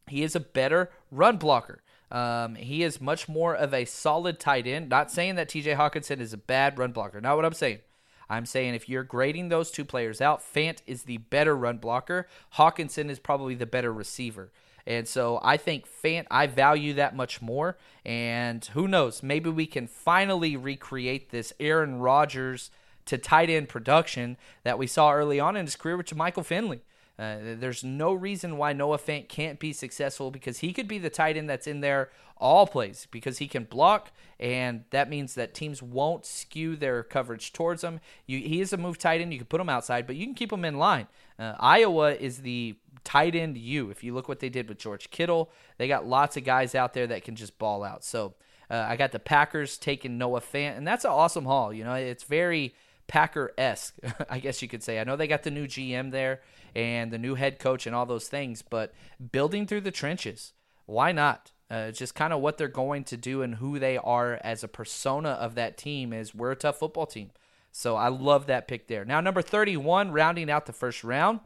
he 0.09 0.23
is 0.23 0.37
a 0.37 0.41
better 0.41 0.91
run 1.11 1.37
blocker. 1.37 1.83
Um, 2.11 2.55
he 2.55 2.83
is 2.83 3.01
much 3.01 3.29
more 3.29 3.55
of 3.55 3.75
a 3.75 3.85
solid 3.85 4.39
tight 4.39 4.67
end. 4.67 4.89
Not 4.89 5.11
saying 5.11 5.35
that 5.37 5.49
TJ 5.49 5.77
Hockenson 5.77 6.21
is 6.21 6.33
a 6.33 6.39
bad 6.39 6.79
run 6.79 6.93
blocker. 6.93 7.21
Not 7.21 7.37
what 7.37 7.45
I'm 7.45 7.53
saying. 7.53 7.81
I'm 8.29 8.47
saying 8.47 8.75
if 8.75 8.89
you're 8.89 9.05
grading 9.05 9.49
those 9.49 9.71
two 9.71 9.85
players 9.85 10.21
out, 10.21 10.43
Fant 10.43 10.79
is 10.87 11.05
the 11.05 11.19
better 11.19 11.57
run 11.57 11.79
blocker. 11.79 12.29
Hockenson 12.55 13.09
is 13.11 13.19
probably 13.19 13.55
the 13.55 13.67
better 13.67 13.93
receiver. 13.93 14.51
And 14.87 15.09
so 15.09 15.41
I 15.43 15.57
think 15.57 15.87
Fant, 15.87 16.27
I 16.31 16.47
value 16.47 16.95
that 16.95 17.17
much 17.17 17.43
more. 17.43 17.77
And 18.05 18.65
who 18.67 18.87
knows, 18.87 19.23
maybe 19.23 19.51
we 19.51 19.67
can 19.67 19.87
finally 19.87 20.57
recreate 20.57 21.31
this 21.31 21.53
Aaron 21.59 21.99
Rodgers 21.99 22.71
to 23.07 23.19
tight 23.19 23.51
end 23.51 23.69
production 23.69 24.37
that 24.65 24.79
we 24.79 24.87
saw 24.87 25.13
early 25.13 25.41
on 25.41 25.57
in 25.57 25.67
his 25.67 25.77
career 25.77 25.97
with 25.97 26.15
Michael 26.15 26.43
Finley. 26.43 26.83
Uh, 27.19 27.37
there's 27.41 27.83
no 27.83 28.13
reason 28.13 28.59
why 28.59 28.73
Noah 28.73 28.99
Fant 28.99 29.29
can't 29.29 29.59
be 29.59 29.73
successful 29.73 30.31
because 30.31 30.59
he 30.59 30.73
could 30.73 30.87
be 30.87 30.99
the 30.99 31.09
tight 31.09 31.37
end 31.37 31.49
that's 31.49 31.67
in 31.67 31.81
there 31.81 32.11
all 32.39 32.67
plays 32.67 33.07
because 33.11 33.39
he 33.39 33.49
can 33.49 33.65
block, 33.65 34.11
and 34.39 34.85
that 34.91 35.09
means 35.09 35.35
that 35.35 35.55
teams 35.55 35.83
won't 35.83 36.27
skew 36.27 36.77
their 36.77 37.03
coverage 37.03 37.53
towards 37.53 37.83
him. 37.83 38.01
You, 38.27 38.39
he 38.41 38.61
is 38.61 38.73
a 38.73 38.77
move 38.77 38.99
tight 38.99 39.23
end. 39.23 39.33
You 39.33 39.39
can 39.39 39.47
put 39.47 39.61
him 39.61 39.71
outside, 39.71 40.07
but 40.07 40.17
you 40.17 40.27
can 40.27 40.35
keep 40.35 40.53
him 40.53 40.65
in 40.65 40.77
line. 40.77 41.07
Uh, 41.39 41.55
Iowa 41.59 42.15
is 42.15 42.39
the 42.39 42.77
tight 43.05 43.35
end 43.35 43.57
you. 43.57 43.91
If 43.91 44.05
you 44.05 44.13
look 44.13 44.29
what 44.29 44.41
they 44.41 44.51
did 44.51 44.69
with 44.69 44.79
George 44.79 45.11
Kittle, 45.11 45.51
they 45.79 45.89
got 45.89 46.07
lots 46.07 46.37
of 46.37 46.45
guys 46.45 46.75
out 46.75 46.93
there 46.93 47.07
that 47.07 47.25
can 47.25 47.37
just 47.37 47.59
ball 47.59 47.83
out. 47.83 48.05
So 48.05 48.35
uh, 48.71 48.85
I 48.89 48.97
got 48.97 49.13
the 49.13 49.19
Packers 49.19 49.79
taking 49.79 50.19
Noah 50.19 50.41
Fant, 50.41 50.77
and 50.77 50.87
that's 50.87 51.05
an 51.05 51.13
awesome 51.13 51.47
haul. 51.47 51.73
You 51.73 51.85
know, 51.85 51.95
it's 51.95 52.25
very 52.25 52.75
Packer 53.09 53.53
esque, 53.57 53.95
I 54.31 54.39
guess 54.39 54.63
you 54.63 54.69
could 54.69 54.83
say. 54.83 54.99
I 54.99 55.05
know 55.05 55.17
they 55.17 55.27
got 55.27 55.43
the 55.43 55.51
new 55.51 55.67
GM 55.67 56.11
there 56.11 56.41
and 56.75 57.11
the 57.11 57.19
new 57.19 57.35
head 57.35 57.59
coach 57.59 57.87
and 57.87 57.95
all 57.95 58.07
those 58.07 58.29
things, 58.29 58.63
but 58.63 58.93
building 59.33 59.67
through 59.67 59.83
the 59.83 59.91
trenches, 59.91 60.53
why 60.87 61.13
not? 61.13 61.53
Uh, 61.69 61.91
just 61.91 62.15
kind 62.15 62.33
of 62.33 62.41
what 62.41 62.59
they're 62.59 62.69
going 62.69 63.03
to 63.03 63.17
do 63.17 63.43
and 63.43 63.57
who 63.57 63.79
they 63.79 63.97
are 63.97 64.39
as 64.43 64.63
a 64.63 64.69
persona 64.69 65.31
of 65.31 65.57
that 65.57 65.77
team 65.77 66.13
is 66.13 66.35
we're 66.35 66.53
a 66.53 66.57
tough 66.57 66.79
football 66.79 67.07
team. 67.07 67.31
So 67.73 67.97
I 67.97 68.09
love 68.09 68.47
that 68.47 68.69
pick 68.69 68.87
there. 68.87 69.05
Now, 69.05 69.21
number 69.21 69.43
31, 69.43 70.13
rounding 70.13 70.49
out 70.49 70.67
the 70.67 70.73
first 70.73 71.03
round, 71.03 71.41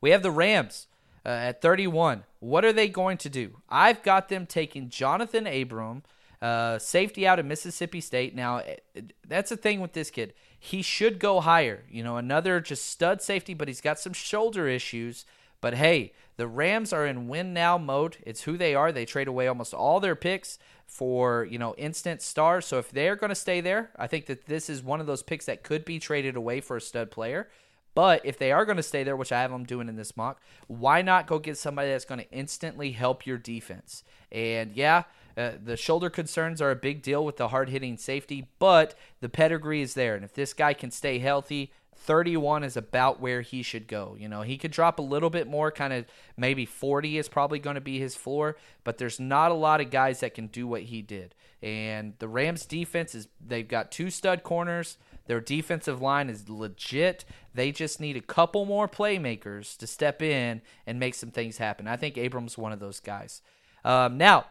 we 0.00 0.10
have 0.10 0.22
the 0.22 0.30
Rams 0.30 0.86
uh, 1.24 1.30
at 1.30 1.62
31. 1.62 2.24
What 2.38 2.64
are 2.64 2.72
they 2.72 2.88
going 2.88 3.16
to 3.18 3.28
do? 3.28 3.62
I've 3.68 4.02
got 4.02 4.28
them 4.28 4.46
taking 4.46 4.90
Johnathan 4.90 5.62
Abram 5.62 6.02
uh, 6.40 6.78
safety 6.78 7.26
out 7.26 7.38
of 7.38 7.46
Mississippi 7.46 8.00
State. 8.00 8.34
Now, 8.34 8.58
eh, 8.58 9.00
that's 9.26 9.50
the 9.50 9.56
thing 9.56 9.80
with 9.80 9.92
this 9.92 10.10
kid. 10.10 10.34
He 10.58 10.82
should 10.82 11.18
go 11.18 11.40
higher. 11.40 11.84
You 11.90 12.02
know, 12.02 12.16
another 12.16 12.60
just 12.60 12.86
stud 12.88 13.22
safety, 13.22 13.54
but 13.54 13.68
he's 13.68 13.80
got 13.80 13.98
some 13.98 14.12
shoulder 14.12 14.68
issues. 14.68 15.24
But 15.60 15.74
hey, 15.74 16.12
the 16.36 16.46
Rams 16.46 16.92
are 16.92 17.06
in 17.06 17.28
win 17.28 17.52
now 17.52 17.78
mode. 17.78 18.18
It's 18.24 18.42
who 18.42 18.56
they 18.56 18.74
are. 18.74 18.92
They 18.92 19.04
trade 19.04 19.28
away 19.28 19.48
almost 19.48 19.74
all 19.74 19.98
their 19.98 20.14
picks 20.14 20.58
for, 20.86 21.44
you 21.50 21.58
know, 21.58 21.74
instant 21.76 22.22
stars. 22.22 22.66
So 22.66 22.78
if 22.78 22.90
they're 22.90 23.16
going 23.16 23.30
to 23.30 23.34
stay 23.34 23.60
there, 23.60 23.90
I 23.96 24.06
think 24.06 24.26
that 24.26 24.46
this 24.46 24.70
is 24.70 24.82
one 24.82 25.00
of 25.00 25.06
those 25.06 25.22
picks 25.22 25.46
that 25.46 25.64
could 25.64 25.84
be 25.84 25.98
traded 25.98 26.36
away 26.36 26.60
for 26.60 26.76
a 26.76 26.80
stud 26.80 27.10
player. 27.10 27.48
But 27.94 28.24
if 28.24 28.38
they 28.38 28.52
are 28.52 28.64
going 28.64 28.76
to 28.76 28.82
stay 28.82 29.02
there, 29.02 29.16
which 29.16 29.32
I 29.32 29.40
have 29.40 29.50
them 29.50 29.64
doing 29.64 29.88
in 29.88 29.96
this 29.96 30.16
mock, 30.16 30.40
why 30.68 31.02
not 31.02 31.26
go 31.26 31.40
get 31.40 31.58
somebody 31.58 31.90
that's 31.90 32.04
going 32.04 32.20
to 32.20 32.30
instantly 32.30 32.92
help 32.92 33.26
your 33.26 33.38
defense? 33.38 34.04
And 34.30 34.72
yeah, 34.72 35.02
uh, 35.38 35.52
the 35.62 35.76
shoulder 35.76 36.10
concerns 36.10 36.60
are 36.60 36.72
a 36.72 36.76
big 36.76 37.00
deal 37.00 37.24
with 37.24 37.36
the 37.36 37.48
hard 37.48 37.68
hitting 37.68 37.96
safety, 37.96 38.48
but 38.58 38.94
the 39.20 39.28
pedigree 39.28 39.80
is 39.80 39.94
there. 39.94 40.16
And 40.16 40.24
if 40.24 40.34
this 40.34 40.52
guy 40.52 40.74
can 40.74 40.90
stay 40.90 41.20
healthy, 41.20 41.72
31 41.96 42.64
is 42.64 42.76
about 42.76 43.20
where 43.20 43.42
he 43.42 43.62
should 43.62 43.86
go. 43.86 44.16
You 44.18 44.28
know, 44.28 44.42
he 44.42 44.58
could 44.58 44.72
drop 44.72 44.98
a 44.98 45.02
little 45.02 45.30
bit 45.30 45.46
more, 45.46 45.70
kind 45.70 45.92
of 45.92 46.06
maybe 46.36 46.66
40 46.66 47.18
is 47.18 47.28
probably 47.28 47.60
going 47.60 47.76
to 47.76 47.80
be 47.80 48.00
his 48.00 48.16
floor, 48.16 48.56
but 48.82 48.98
there's 48.98 49.20
not 49.20 49.52
a 49.52 49.54
lot 49.54 49.80
of 49.80 49.90
guys 49.90 50.20
that 50.20 50.34
can 50.34 50.48
do 50.48 50.66
what 50.66 50.82
he 50.82 51.02
did. 51.02 51.34
And 51.62 52.14
the 52.18 52.28
Rams 52.28 52.66
defense 52.66 53.14
is 53.14 53.28
they've 53.44 53.66
got 53.66 53.92
two 53.92 54.10
stud 54.10 54.42
corners. 54.42 54.96
Their 55.26 55.40
defensive 55.40 56.00
line 56.00 56.30
is 56.30 56.48
legit. 56.48 57.24
They 57.54 57.70
just 57.70 58.00
need 58.00 58.16
a 58.16 58.22
couple 58.22 58.64
more 58.64 58.88
playmakers 58.88 59.76
to 59.76 59.86
step 59.86 60.20
in 60.20 60.62
and 60.86 60.98
make 60.98 61.14
some 61.14 61.30
things 61.30 61.58
happen. 61.58 61.86
I 61.86 61.96
think 61.96 62.16
Abrams 62.16 62.56
one 62.56 62.72
of 62.72 62.80
those 62.80 63.00
guys. 63.00 63.42
Um, 63.84 64.16
now, 64.16 64.46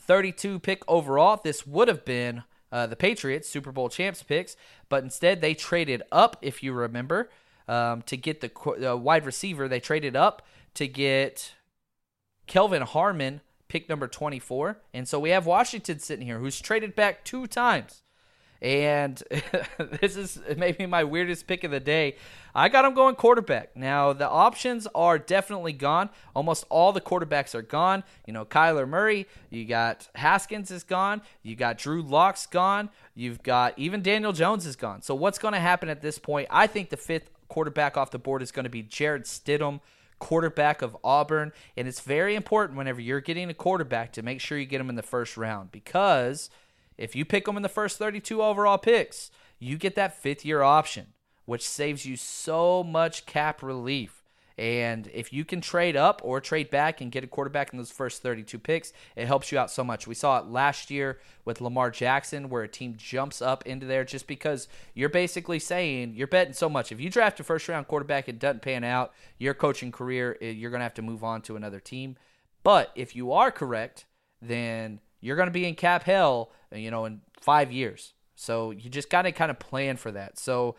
32 0.00 0.58
pick 0.60 0.82
overall. 0.88 1.40
This 1.42 1.66
would 1.66 1.88
have 1.88 2.04
been 2.04 2.44
uh, 2.72 2.86
the 2.86 2.96
Patriots 2.96 3.48
Super 3.48 3.72
Bowl 3.72 3.88
champs 3.88 4.22
picks, 4.22 4.56
but 4.88 5.02
instead 5.02 5.40
they 5.40 5.54
traded 5.54 6.02
up, 6.12 6.36
if 6.42 6.62
you 6.62 6.72
remember, 6.72 7.30
um, 7.68 8.02
to 8.02 8.16
get 8.16 8.40
the 8.40 8.96
wide 8.96 9.26
receiver. 9.26 9.68
They 9.68 9.80
traded 9.80 10.16
up 10.16 10.42
to 10.74 10.86
get 10.86 11.54
Kelvin 12.46 12.82
Harmon, 12.82 13.40
pick 13.68 13.88
number 13.88 14.08
24. 14.08 14.78
And 14.92 15.08
so 15.08 15.18
we 15.18 15.30
have 15.30 15.46
Washington 15.46 15.98
sitting 15.98 16.26
here, 16.26 16.38
who's 16.38 16.60
traded 16.60 16.94
back 16.94 17.24
two 17.24 17.46
times. 17.46 18.02
And 18.62 19.22
this 20.00 20.16
is 20.16 20.40
maybe 20.56 20.86
my 20.86 21.04
weirdest 21.04 21.46
pick 21.46 21.64
of 21.64 21.70
the 21.70 21.80
day. 21.80 22.16
I 22.54 22.68
got 22.68 22.84
him 22.84 22.94
going 22.94 23.16
quarterback. 23.16 23.76
Now, 23.76 24.12
the 24.12 24.28
options 24.28 24.86
are 24.94 25.18
definitely 25.18 25.74
gone. 25.74 26.08
Almost 26.34 26.64
all 26.70 26.92
the 26.92 27.00
quarterbacks 27.00 27.54
are 27.54 27.62
gone. 27.62 28.02
You 28.26 28.32
know, 28.32 28.46
Kyler 28.46 28.88
Murray, 28.88 29.26
you 29.50 29.66
got 29.66 30.08
Haskins 30.14 30.70
is 30.70 30.82
gone. 30.82 31.20
You 31.42 31.54
got 31.54 31.76
Drew 31.76 32.00
Lock's 32.02 32.46
gone. 32.46 32.88
You've 33.14 33.42
got 33.42 33.78
even 33.78 34.02
Daniel 34.02 34.32
Jones 34.32 34.64
is 34.64 34.76
gone. 34.76 35.02
So, 35.02 35.14
what's 35.14 35.38
going 35.38 35.52
to 35.54 35.60
happen 35.60 35.88
at 35.88 36.00
this 36.00 36.18
point? 36.18 36.48
I 36.50 36.66
think 36.66 36.88
the 36.88 36.96
fifth 36.96 37.30
quarterback 37.48 37.96
off 37.96 38.10
the 38.10 38.18
board 38.18 38.42
is 38.42 38.52
going 38.52 38.64
to 38.64 38.70
be 38.70 38.82
Jarrett 38.82 39.24
Stidham 39.24 39.80
quarterback 40.18 40.82
of 40.82 40.96
Auburn. 41.04 41.52
And 41.76 41.86
it's 41.86 42.00
very 42.00 42.34
important 42.34 42.78
whenever 42.78 43.00
you're 43.00 43.20
getting 43.20 43.50
a 43.50 43.54
quarterback 43.54 44.12
to 44.12 44.22
make 44.22 44.40
sure 44.40 44.58
you 44.58 44.66
get 44.66 44.80
him 44.80 44.88
in 44.88 44.96
the 44.96 45.02
first 45.02 45.36
round 45.36 45.72
because 45.72 46.50
if 46.98 47.14
you 47.14 47.24
pick 47.24 47.44
them 47.44 47.56
in 47.56 47.62
the 47.62 47.68
first 47.68 47.98
32 47.98 48.42
overall 48.42 48.78
picks, 48.78 49.30
you 49.58 49.76
get 49.76 49.94
that 49.96 50.20
fifth 50.20 50.44
year 50.44 50.62
option, 50.62 51.14
which 51.44 51.66
saves 51.66 52.06
you 52.06 52.16
so 52.16 52.82
much 52.82 53.26
cap 53.26 53.62
relief. 53.62 54.22
And 54.58 55.10
if 55.12 55.34
you 55.34 55.44
can 55.44 55.60
trade 55.60 55.96
up 55.96 56.22
or 56.24 56.40
trade 56.40 56.70
back 56.70 57.02
and 57.02 57.12
get 57.12 57.22
a 57.22 57.26
quarterback 57.26 57.72
in 57.72 57.78
those 57.78 57.90
first 57.90 58.22
32 58.22 58.58
picks, 58.58 58.92
it 59.14 59.26
helps 59.26 59.52
you 59.52 59.58
out 59.58 59.70
so 59.70 59.84
much. 59.84 60.06
We 60.06 60.14
saw 60.14 60.38
it 60.38 60.46
last 60.46 60.90
year 60.90 61.20
with 61.44 61.60
Lamar 61.60 61.90
Jackson, 61.90 62.48
where 62.48 62.62
a 62.62 62.68
team 62.68 62.94
jumps 62.96 63.42
up 63.42 63.66
into 63.66 63.84
there 63.84 64.04
just 64.04 64.26
because 64.26 64.66
you're 64.94 65.10
basically 65.10 65.58
saying 65.58 66.14
you're 66.14 66.26
betting 66.26 66.54
so 66.54 66.70
much. 66.70 66.90
If 66.90 67.00
you 67.00 67.10
draft 67.10 67.38
a 67.38 67.44
first 67.44 67.68
round 67.68 67.86
quarterback, 67.86 68.30
it 68.30 68.38
doesn't 68.38 68.62
pan 68.62 68.82
out, 68.82 69.12
your 69.38 69.52
coaching 69.52 69.92
career, 69.92 70.38
eh, 70.40 70.50
you're 70.50 70.70
going 70.70 70.80
to 70.80 70.84
have 70.84 70.94
to 70.94 71.02
move 71.02 71.22
on 71.22 71.42
to 71.42 71.56
another 71.56 71.80
team. 71.80 72.16
But 72.62 72.92
if 72.94 73.14
you 73.14 73.32
are 73.32 73.50
correct, 73.50 74.06
then 74.40 75.00
you're 75.20 75.36
going 75.36 75.48
to 75.48 75.52
be 75.52 75.66
in 75.66 75.74
cap 75.74 76.04
hell, 76.04 76.50
you 76.72 76.90
know, 76.90 77.04
in 77.04 77.20
five 77.40 77.72
years. 77.72 78.14
So 78.34 78.70
you 78.70 78.90
just 78.90 79.10
got 79.10 79.22
to 79.22 79.32
kind 79.32 79.50
of 79.50 79.58
plan 79.58 79.96
for 79.96 80.12
that. 80.12 80.38
So, 80.38 80.76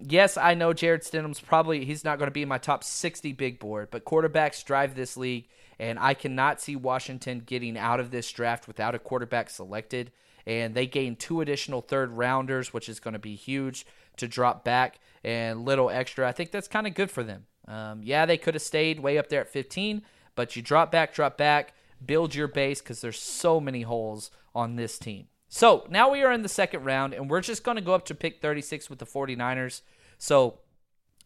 yes, 0.00 0.36
I 0.36 0.54
know 0.54 0.72
Jarrett 0.72 1.02
Stidham's 1.02 1.40
probably 1.40 1.84
he's 1.84 2.04
not 2.04 2.18
going 2.18 2.28
to 2.28 2.34
be 2.34 2.42
in 2.42 2.48
my 2.48 2.58
top 2.58 2.84
60 2.84 3.32
big 3.32 3.58
board, 3.58 3.88
but 3.90 4.04
quarterbacks 4.04 4.64
drive 4.64 4.94
this 4.94 5.16
league, 5.16 5.48
and 5.78 5.98
I 5.98 6.14
cannot 6.14 6.60
see 6.60 6.76
Washington 6.76 7.42
getting 7.44 7.76
out 7.76 8.00
of 8.00 8.10
this 8.10 8.30
draft 8.30 8.68
without 8.68 8.94
a 8.94 8.98
quarterback 8.98 9.50
selected. 9.50 10.12
And 10.46 10.74
they 10.74 10.86
gain 10.86 11.16
two 11.16 11.40
additional 11.40 11.80
third 11.80 12.12
rounders, 12.12 12.72
which 12.72 12.90
is 12.90 13.00
going 13.00 13.14
to 13.14 13.18
be 13.18 13.34
huge 13.34 13.86
to 14.18 14.28
drop 14.28 14.62
back 14.62 14.98
and 15.24 15.64
little 15.64 15.88
extra. 15.88 16.28
I 16.28 16.32
think 16.32 16.50
that's 16.50 16.68
kind 16.68 16.86
of 16.86 16.94
good 16.94 17.10
for 17.10 17.24
them. 17.24 17.46
Um, 17.66 18.02
yeah, 18.02 18.26
they 18.26 18.36
could 18.36 18.54
have 18.54 18.62
stayed 18.62 19.00
way 19.00 19.16
up 19.16 19.30
there 19.30 19.40
at 19.40 19.48
15, 19.48 20.02
but 20.34 20.54
you 20.54 20.60
drop 20.60 20.92
back, 20.92 21.14
drop 21.14 21.38
back 21.38 21.72
build 22.06 22.34
your 22.34 22.48
base 22.48 22.80
because 22.80 23.00
there's 23.00 23.20
so 23.20 23.60
many 23.60 23.82
holes 23.82 24.30
on 24.54 24.76
this 24.76 24.98
team. 24.98 25.26
So 25.48 25.86
now 25.88 26.10
we 26.10 26.22
are 26.22 26.32
in 26.32 26.42
the 26.42 26.48
second 26.48 26.84
round, 26.84 27.14
and 27.14 27.30
we're 27.30 27.40
just 27.40 27.64
going 27.64 27.76
to 27.76 27.82
go 27.82 27.94
up 27.94 28.06
to 28.06 28.14
pick 28.14 28.40
36 28.40 28.90
with 28.90 28.98
the 28.98 29.06
49ers. 29.06 29.82
So 30.18 30.58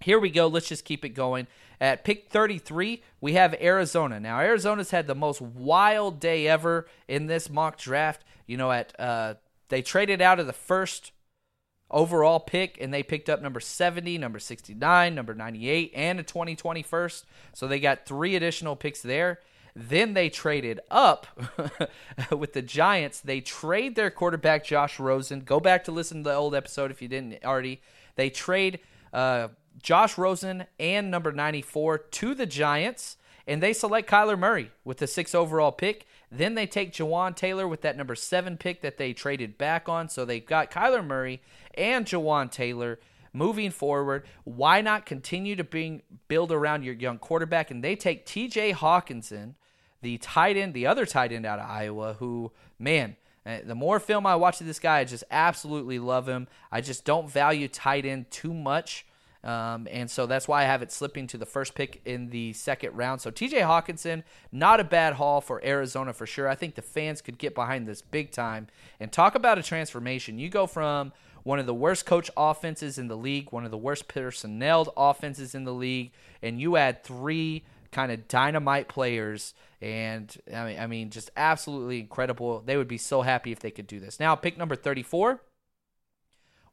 here 0.00 0.18
we 0.18 0.30
go. 0.30 0.46
Let's 0.46 0.68
just 0.68 0.84
keep 0.84 1.04
it 1.04 1.10
going. 1.10 1.46
At 1.80 2.04
pick 2.04 2.28
33, 2.28 3.02
we 3.20 3.34
have 3.34 3.54
Arizona. 3.60 4.20
Now, 4.20 4.38
Arizona's 4.40 4.90
had 4.90 5.06
the 5.06 5.14
most 5.14 5.40
wild 5.40 6.20
day 6.20 6.46
ever 6.46 6.86
in 7.06 7.26
this 7.26 7.48
mock 7.48 7.78
draft. 7.78 8.24
You 8.46 8.56
know, 8.56 8.70
at 8.72 8.98
uh, 8.98 9.34
they 9.68 9.82
traded 9.82 10.20
out 10.20 10.40
of 10.40 10.46
the 10.46 10.52
first 10.52 11.12
overall 11.90 12.40
pick 12.40 12.76
and 12.80 12.92
they 12.92 13.02
picked 13.02 13.28
up 13.28 13.40
number 13.40 13.60
70, 13.60 14.18
number 14.18 14.38
69, 14.38 15.14
number 15.14 15.34
98, 15.34 15.92
and 15.94 16.20
a 16.20 16.22
2021 16.22 16.82
first. 16.84 17.24
So 17.54 17.66
they 17.66 17.80
got 17.80 18.06
three 18.06 18.36
additional 18.36 18.76
picks 18.76 19.02
there. 19.02 19.40
Then 19.80 20.14
they 20.14 20.28
traded 20.28 20.80
up 20.90 21.28
with 22.32 22.52
the 22.52 22.62
Giants. 22.62 23.20
They 23.20 23.40
trade 23.40 23.94
their 23.94 24.10
quarterback, 24.10 24.64
Josh 24.64 24.98
Rosen. 24.98 25.42
Go 25.42 25.60
back 25.60 25.84
to 25.84 25.92
listen 25.92 26.24
to 26.24 26.30
the 26.30 26.34
old 26.34 26.52
episode 26.52 26.90
if 26.90 27.00
you 27.00 27.06
didn't 27.06 27.44
already. 27.44 27.80
They 28.16 28.28
trade 28.28 28.80
uh, 29.12 29.48
Josh 29.80 30.18
Rosen 30.18 30.64
and 30.80 31.12
number 31.12 31.30
94 31.30 31.98
to 31.98 32.34
the 32.34 32.44
Giants, 32.44 33.18
and 33.46 33.62
they 33.62 33.72
select 33.72 34.10
Kyler 34.10 34.36
Murray 34.36 34.72
with 34.84 34.98
the 34.98 35.06
six 35.06 35.32
overall 35.32 35.70
pick. 35.70 36.08
Then 36.28 36.56
they 36.56 36.66
take 36.66 36.92
Jawaan 36.92 37.36
Taylor 37.36 37.68
with 37.68 37.82
that 37.82 37.96
number 37.96 38.16
seven 38.16 38.56
pick 38.56 38.80
that 38.80 38.96
they 38.96 39.12
traded 39.12 39.56
back 39.58 39.88
on. 39.88 40.08
So 40.08 40.24
they've 40.24 40.44
got 40.44 40.72
Kyler 40.72 41.06
Murray 41.06 41.40
and 41.74 42.04
Jawaan 42.04 42.50
Taylor 42.50 42.98
moving 43.32 43.70
forward. 43.70 44.26
Why 44.42 44.80
not 44.80 45.06
continue 45.06 45.54
to 45.54 46.00
build 46.26 46.50
around 46.50 46.82
your 46.82 46.94
young 46.94 47.18
quarterback? 47.18 47.70
And 47.70 47.84
they 47.84 47.94
take 47.94 48.26
TJ 48.26 48.74
Hockenson, 48.74 49.54
the 50.02 50.18
tight 50.18 50.56
end, 50.56 50.74
the 50.74 50.86
other 50.86 51.06
tight 51.06 51.32
end 51.32 51.46
out 51.46 51.58
of 51.58 51.68
Iowa, 51.68 52.16
who, 52.18 52.52
man, 52.78 53.16
eh, 53.46 53.60
the 53.64 53.74
more 53.74 54.00
film 54.00 54.26
I 54.26 54.36
watch 54.36 54.60
of 54.60 54.66
this 54.66 54.78
guy, 54.78 54.98
I 54.98 55.04
just 55.04 55.24
absolutely 55.30 55.98
love 55.98 56.28
him. 56.28 56.48
I 56.70 56.80
just 56.80 57.04
don't 57.04 57.28
value 57.28 57.68
tight 57.68 58.04
end 58.04 58.30
too 58.30 58.54
much. 58.54 59.06
Um, 59.44 59.86
and 59.90 60.10
so 60.10 60.26
that's 60.26 60.48
why 60.48 60.62
I 60.62 60.64
have 60.66 60.82
it 60.82 60.90
slipping 60.90 61.26
to 61.28 61.38
the 61.38 61.46
first 61.46 61.74
pick 61.74 62.00
in 62.04 62.30
the 62.30 62.52
second 62.52 62.96
round. 62.96 63.20
So 63.20 63.30
TJ 63.30 63.60
Hockenson, 63.62 64.24
not 64.50 64.80
a 64.80 64.84
bad 64.84 65.14
haul 65.14 65.40
for 65.40 65.64
Arizona 65.64 66.12
for 66.12 66.26
sure. 66.26 66.48
I 66.48 66.54
think 66.54 66.74
the 66.74 66.82
fans 66.82 67.22
could 67.22 67.38
get 67.38 67.54
behind 67.54 67.86
this 67.86 68.02
big 68.02 68.32
time. 68.32 68.66
And 68.98 69.12
talk 69.12 69.34
about 69.34 69.58
a 69.58 69.62
transformation. 69.62 70.38
You 70.38 70.48
go 70.48 70.66
from 70.66 71.12
one 71.44 71.60
of 71.60 71.66
the 71.66 71.74
worst 71.74 72.04
coach 72.04 72.30
offenses 72.36 72.98
in 72.98 73.08
the 73.08 73.16
league, 73.16 73.52
one 73.52 73.64
of 73.64 73.70
the 73.70 73.78
worst 73.78 74.08
personnel 74.08 74.92
offenses 74.96 75.54
in 75.54 75.64
the 75.64 75.72
league, 75.72 76.10
and 76.42 76.60
you 76.60 76.76
add 76.76 77.04
three 77.04 77.62
kind 77.92 78.12
of 78.12 78.28
dynamite 78.28 78.88
players. 78.88 79.54
And 79.80 80.36
I 80.54 80.64
mean, 80.64 80.78
I 80.80 80.86
mean, 80.86 81.10
just 81.10 81.30
absolutely 81.36 82.00
incredible. 82.00 82.60
They 82.60 82.76
would 82.76 82.88
be 82.88 82.98
so 82.98 83.22
happy 83.22 83.52
if 83.52 83.60
they 83.60 83.70
could 83.70 83.86
do 83.86 84.00
this. 84.00 84.18
Now, 84.18 84.34
pick 84.34 84.58
number 84.58 84.76
34. 84.76 85.40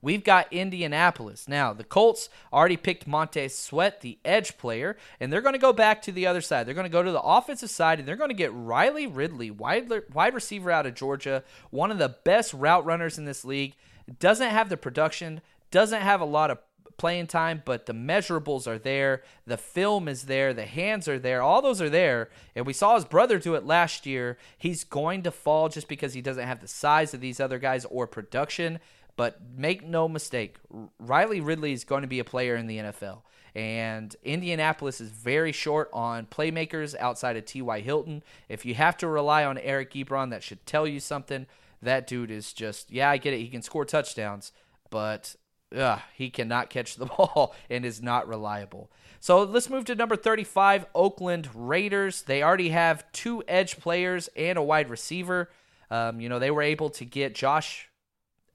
We've 0.01 0.23
got 0.23 0.54
Indianapolis. 0.54 1.47
Now, 1.47 1.73
the 1.73 1.84
Colts 1.84 2.30
already 2.54 2.78
picked 2.78 3.08
Montez 3.08 3.58
Sweat, 3.58 4.01
the 4.01 4.19
edge 4.23 4.56
player, 4.56 4.97
and 5.19 5.34
they're 5.34 5.41
going 5.41 5.54
to 5.54 5.60
go 5.60 5.73
back 5.73 6.04
to 6.04 6.12
the 6.12 6.28
other 6.28 6.41
side. 6.41 6.67
They're 6.67 6.75
going 6.75 6.86
to 6.86 6.91
go 6.91 7.01
to 7.01 7.12
the 7.12 7.21
offensive 7.21 7.71
side, 7.71 7.97
and 7.97 8.08
they're 8.08 8.15
going 8.15 8.30
to 8.30 8.36
get 8.36 8.54
Riley 8.54 9.08
Ridley, 9.08 9.49
wide, 9.49 9.91
wide 10.13 10.36
receiver 10.36 10.69
out 10.69 10.86
of 10.86 10.93
Georgia, 10.93 11.43
one 11.71 11.89
of 11.89 11.97
the 11.97 12.15
best 12.23 12.54
route 12.54 12.86
runners 12.86 13.17
in 13.17 13.25
this 13.25 13.43
league. 13.43 13.75
Doesn't 14.19 14.51
have 14.51 14.69
the 14.69 14.78
production, 14.78 15.41
doesn't 15.71 16.01
have 16.01 16.21
a 16.21 16.25
lot 16.25 16.51
of 16.51 16.60
playing 16.97 17.27
time, 17.27 17.62
but 17.65 17.86
the 17.86 17.93
measurables 17.93 18.67
are 18.67 18.79
there. 18.79 19.23
The 19.45 19.58
film 19.58 20.08
is 20.08 20.23
there. 20.23 20.53
The 20.53 20.65
hands 20.65 21.08
are 21.08 21.19
there. 21.19 21.41
All 21.41 21.62
those 21.62 21.81
are 21.81 21.89
there. 21.89 22.29
And 22.55 22.65
we 22.65 22.73
saw 22.73 22.95
his 22.95 23.05
brother 23.05 23.39
do 23.39 23.55
it 23.55 23.65
last 23.65 24.05
year. 24.05 24.38
He's 24.58 24.84
going 24.84 25.23
to 25.23 25.31
fall 25.31 25.69
just 25.69 25.88
because 25.88 26.13
he 26.13 26.21
doesn't 26.21 26.47
have 26.47 26.62
the 26.62 26.67
size 26.67 27.13
of 27.13 27.21
these 27.21 27.39
other 27.39 27.60
guys 27.60 27.86
or 27.86 28.08
production. 28.08 28.79
But 29.15 29.39
make 29.55 29.86
no 29.86 30.10
mistake, 30.10 30.58
Riley 30.99 31.39
Ridley 31.39 31.71
is 31.71 31.84
going 31.84 32.01
to 32.01 32.08
be 32.08 32.19
a 32.19 32.25
player 32.25 32.55
in 32.55 32.67
the 32.67 32.77
NFL. 32.77 33.21
And 33.55 34.13
Indianapolis 34.23 34.99
is 34.99 35.10
very 35.10 35.53
short 35.53 35.89
on 35.93 36.25
playmakers 36.25 36.93
outside 36.97 37.38
of 37.38 37.45
T.Y. 37.45 37.79
Hilton. 37.79 38.21
If 38.49 38.65
you 38.65 38.75
have 38.75 38.97
to 38.97 39.08
rely 39.08 39.45
on 39.45 39.58
Eric 39.58 39.93
Ebron, 39.93 40.31
that 40.31 40.43
should 40.43 40.65
tell 40.65 40.86
you 40.86 40.99
something. 40.99 41.45
That 41.81 42.08
dude 42.08 42.31
is 42.31 42.51
just, 42.51 42.91
yeah, 42.91 43.10
I 43.10 43.17
get 43.17 43.34
it. 43.34 43.39
He 43.39 43.47
can 43.47 43.62
score 43.62 43.86
touchdowns, 43.86 44.51
but 44.89 45.36
ugh, 45.75 45.99
he 46.13 46.29
cannot 46.29 46.69
catch 46.69 46.95
the 46.95 47.05
ball 47.17 47.55
and 47.69 47.85
is 47.85 48.01
not 48.01 48.27
reliable. 48.27 48.91
So 49.19 49.43
let's 49.43 49.69
move 49.69 49.85
to 49.85 49.95
number 49.95 50.15
35, 50.15 50.85
Oakland 50.93 51.49
Raiders. 51.53 52.21
They 52.23 52.43
already 52.43 52.69
have 52.69 53.11
two 53.11 53.43
edge 53.47 53.79
players 53.79 54.29
and 54.35 54.57
a 54.57 54.63
wide 54.63 54.89
receiver. 54.89 55.49
Um, 55.89 56.19
you 56.19 56.29
know, 56.29 56.39
they 56.39 56.51
were 56.51 56.61
able 56.61 56.89
to 56.91 57.05
get 57.05 57.35
Josh 57.35 57.89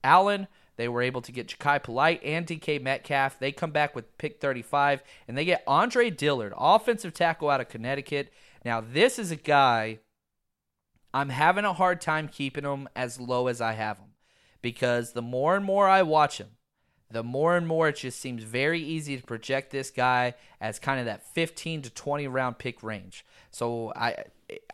Allen. 0.04 0.46
They 0.76 0.88
were 0.88 1.02
able 1.02 1.20
to 1.22 1.33
get 1.33 1.48
Jachai 1.48 1.83
Polite 1.83 2.22
and 2.24 2.46
DK 2.46 2.80
Metcalf. 2.80 3.38
They 3.38 3.52
come 3.52 3.70
back 3.70 3.94
with 3.94 4.16
pick 4.16 4.40
35, 4.40 5.02
and 5.28 5.37
they 5.37 5.44
get 5.44 5.62
Andre 5.66 6.09
Dillard, 6.09 6.54
offensive 6.56 7.12
tackle 7.12 7.50
out 7.50 7.61
of 7.61 7.68
Connecticut. 7.68 8.33
Now, 8.64 8.80
this 8.80 9.18
is 9.18 9.30
a 9.30 9.37
guy 9.37 9.98
I'm 11.12 11.30
having 11.30 11.64
a 11.64 11.72
hard 11.72 12.00
time 12.00 12.28
keeping 12.28 12.64
him 12.64 12.88
as 12.94 13.20
low 13.20 13.48
as 13.48 13.61
I 13.61 13.72
have 13.72 13.98
him 13.98 14.12
because 14.62 15.12
the 15.12 15.22
more 15.22 15.56
and 15.56 15.64
more 15.64 15.88
I 15.88 16.02
watch 16.02 16.38
him, 16.38 16.48
the 17.11 17.23
more 17.23 17.57
and 17.57 17.66
more 17.66 17.88
it 17.88 17.96
just 17.96 18.20
seems 18.20 18.44
very 18.44 18.81
easy 18.81 19.16
to 19.16 19.23
project 19.23 19.70
this 19.70 19.90
guy 19.90 20.35
as 20.61 20.79
kind 20.79 21.01
of 21.01 21.07
that 21.07 21.23
15 21.23 21.83
to 21.83 21.90
20 21.90 22.29
round 22.29 22.59
pick 22.59 22.83
range. 22.83 23.25
So 23.51 23.92
I 23.96 24.25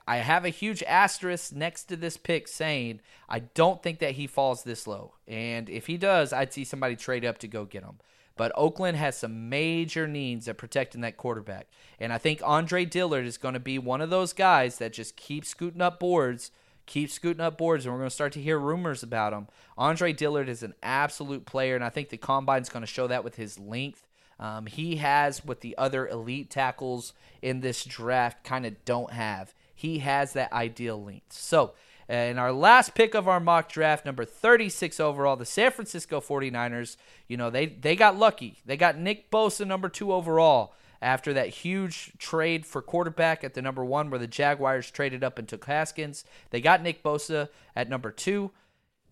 I 0.07 0.19
have 0.19 0.45
a 0.45 0.51
huge 0.51 0.83
asterisk 0.85 1.53
next 1.53 1.85
to 1.85 1.97
this 1.97 2.17
pick 2.17 2.49
saying 2.49 3.01
I 3.29 3.41
don't 3.41 3.83
think 3.83 3.99
that 3.99 4.13
he 4.13 4.27
falls 4.27 4.63
this 4.63 4.87
low. 4.87 5.15
And 5.27 5.69
if 5.69 5.87
he 5.87 5.97
does, 5.97 6.33
I'd 6.33 6.53
see 6.53 6.65
somebody 6.65 6.97
trade 6.97 7.25
up 7.25 7.39
to 7.39 7.49
go 7.49 7.65
get 7.65 7.83
him. 7.83 7.99
But 8.37 8.53
Oakland 8.55 8.99
has 8.99 9.17
some 9.17 9.49
major 9.49 10.07
needs 10.07 10.47
at 10.47 10.59
protecting 10.59 11.01
that 11.01 11.17
quarterback. 11.17 11.69
And 11.99 12.13
I 12.13 12.19
think 12.19 12.41
Andre 12.45 12.85
Dillard 12.85 13.25
is 13.25 13.39
going 13.39 13.55
to 13.55 13.61
be 13.61 13.79
one 13.79 14.03
of 14.03 14.11
those 14.11 14.35
guys 14.35 14.77
that 14.79 14.93
just 14.93 15.17
keeps 15.17 15.49
scooting 15.49 15.81
up 15.81 15.99
boards, 15.99 16.51
keeps 16.87 17.15
scooting 17.15 17.41
up 17.41 17.59
boards, 17.59 17.85
and 17.85 17.93
we're 17.93 18.01
going 18.01 18.09
to 18.09 18.15
start 18.15 18.33
to 18.35 18.41
hear 18.41 18.59
rumors 18.59 19.03
about 19.03 19.33
him. 19.33 19.49
Andre 19.77 20.13
Dillard 20.13 20.49
is 20.49 20.63
an 20.63 20.75
absolute 20.83 21.45
player, 21.45 21.75
and 21.75 21.85
I 21.85 21.91
think 21.91 22.09
the 22.09 22.17
combine 22.17 22.63
is 22.63 22.69
going 22.69 22.83
to 22.83 22.87
show 22.87 23.07
that 23.09 23.25
with 23.25 23.37
his 23.37 23.59
length. 23.59 24.07
Um, 24.39 24.67
he 24.67 24.97
has 24.97 25.45
what 25.45 25.61
the 25.61 25.77
other 25.79 26.07
elite 26.07 26.51
tackles 26.51 27.13
in 27.43 27.61
this 27.61 27.85
draft 27.85 28.45
kind 28.45 28.67
of 28.67 28.85
don't 28.85 29.13
have. 29.13 29.55
He 29.75 30.01
has 30.01 30.33
that 30.35 30.53
ideal 30.53 31.03
length. 31.03 31.33
So, 31.33 31.75
in 32.09 32.39
our 32.39 32.53
last 32.53 32.95
pick 32.95 33.15
of 33.15 33.27
our 33.27 33.41
mock 33.41 33.69
draft, 33.69 34.07
number 34.07 34.25
36 34.25 35.01
overall, 35.01 35.37
the 35.37 35.45
San 35.45 35.73
Francisco 35.73 36.21
49ers, 36.21 36.97
you 37.27 37.37
know, 37.37 37.51
they, 37.51 37.67
they 37.67 37.97
got 37.97 38.17
lucky. 38.17 38.59
They 38.65 38.77
got 38.77 38.97
Nick 38.97 39.31
Bosa, 39.31 39.67
number 39.67 39.89
two 39.89 40.13
overall, 40.13 40.75
after 41.01 41.33
that 41.33 41.49
huge 41.49 42.13
trade 42.19 42.67
for 42.67 42.83
quarterback 42.83 43.45
at 43.45 43.55
the 43.55 43.63
number 43.63 43.85
one, 43.85 44.11
where 44.11 44.19
the 44.19 44.27
Jaguars 44.27 44.91
traded 44.91 45.23
up 45.23 45.39
and 45.39 45.49
took 45.49 45.65
Haskins. 45.65 46.25
They 46.51 46.61
got 46.61 46.83
Nick 46.83 47.03
Bosa 47.03 47.49
at 47.75 47.89
number 47.89 48.11
two. 48.11 48.53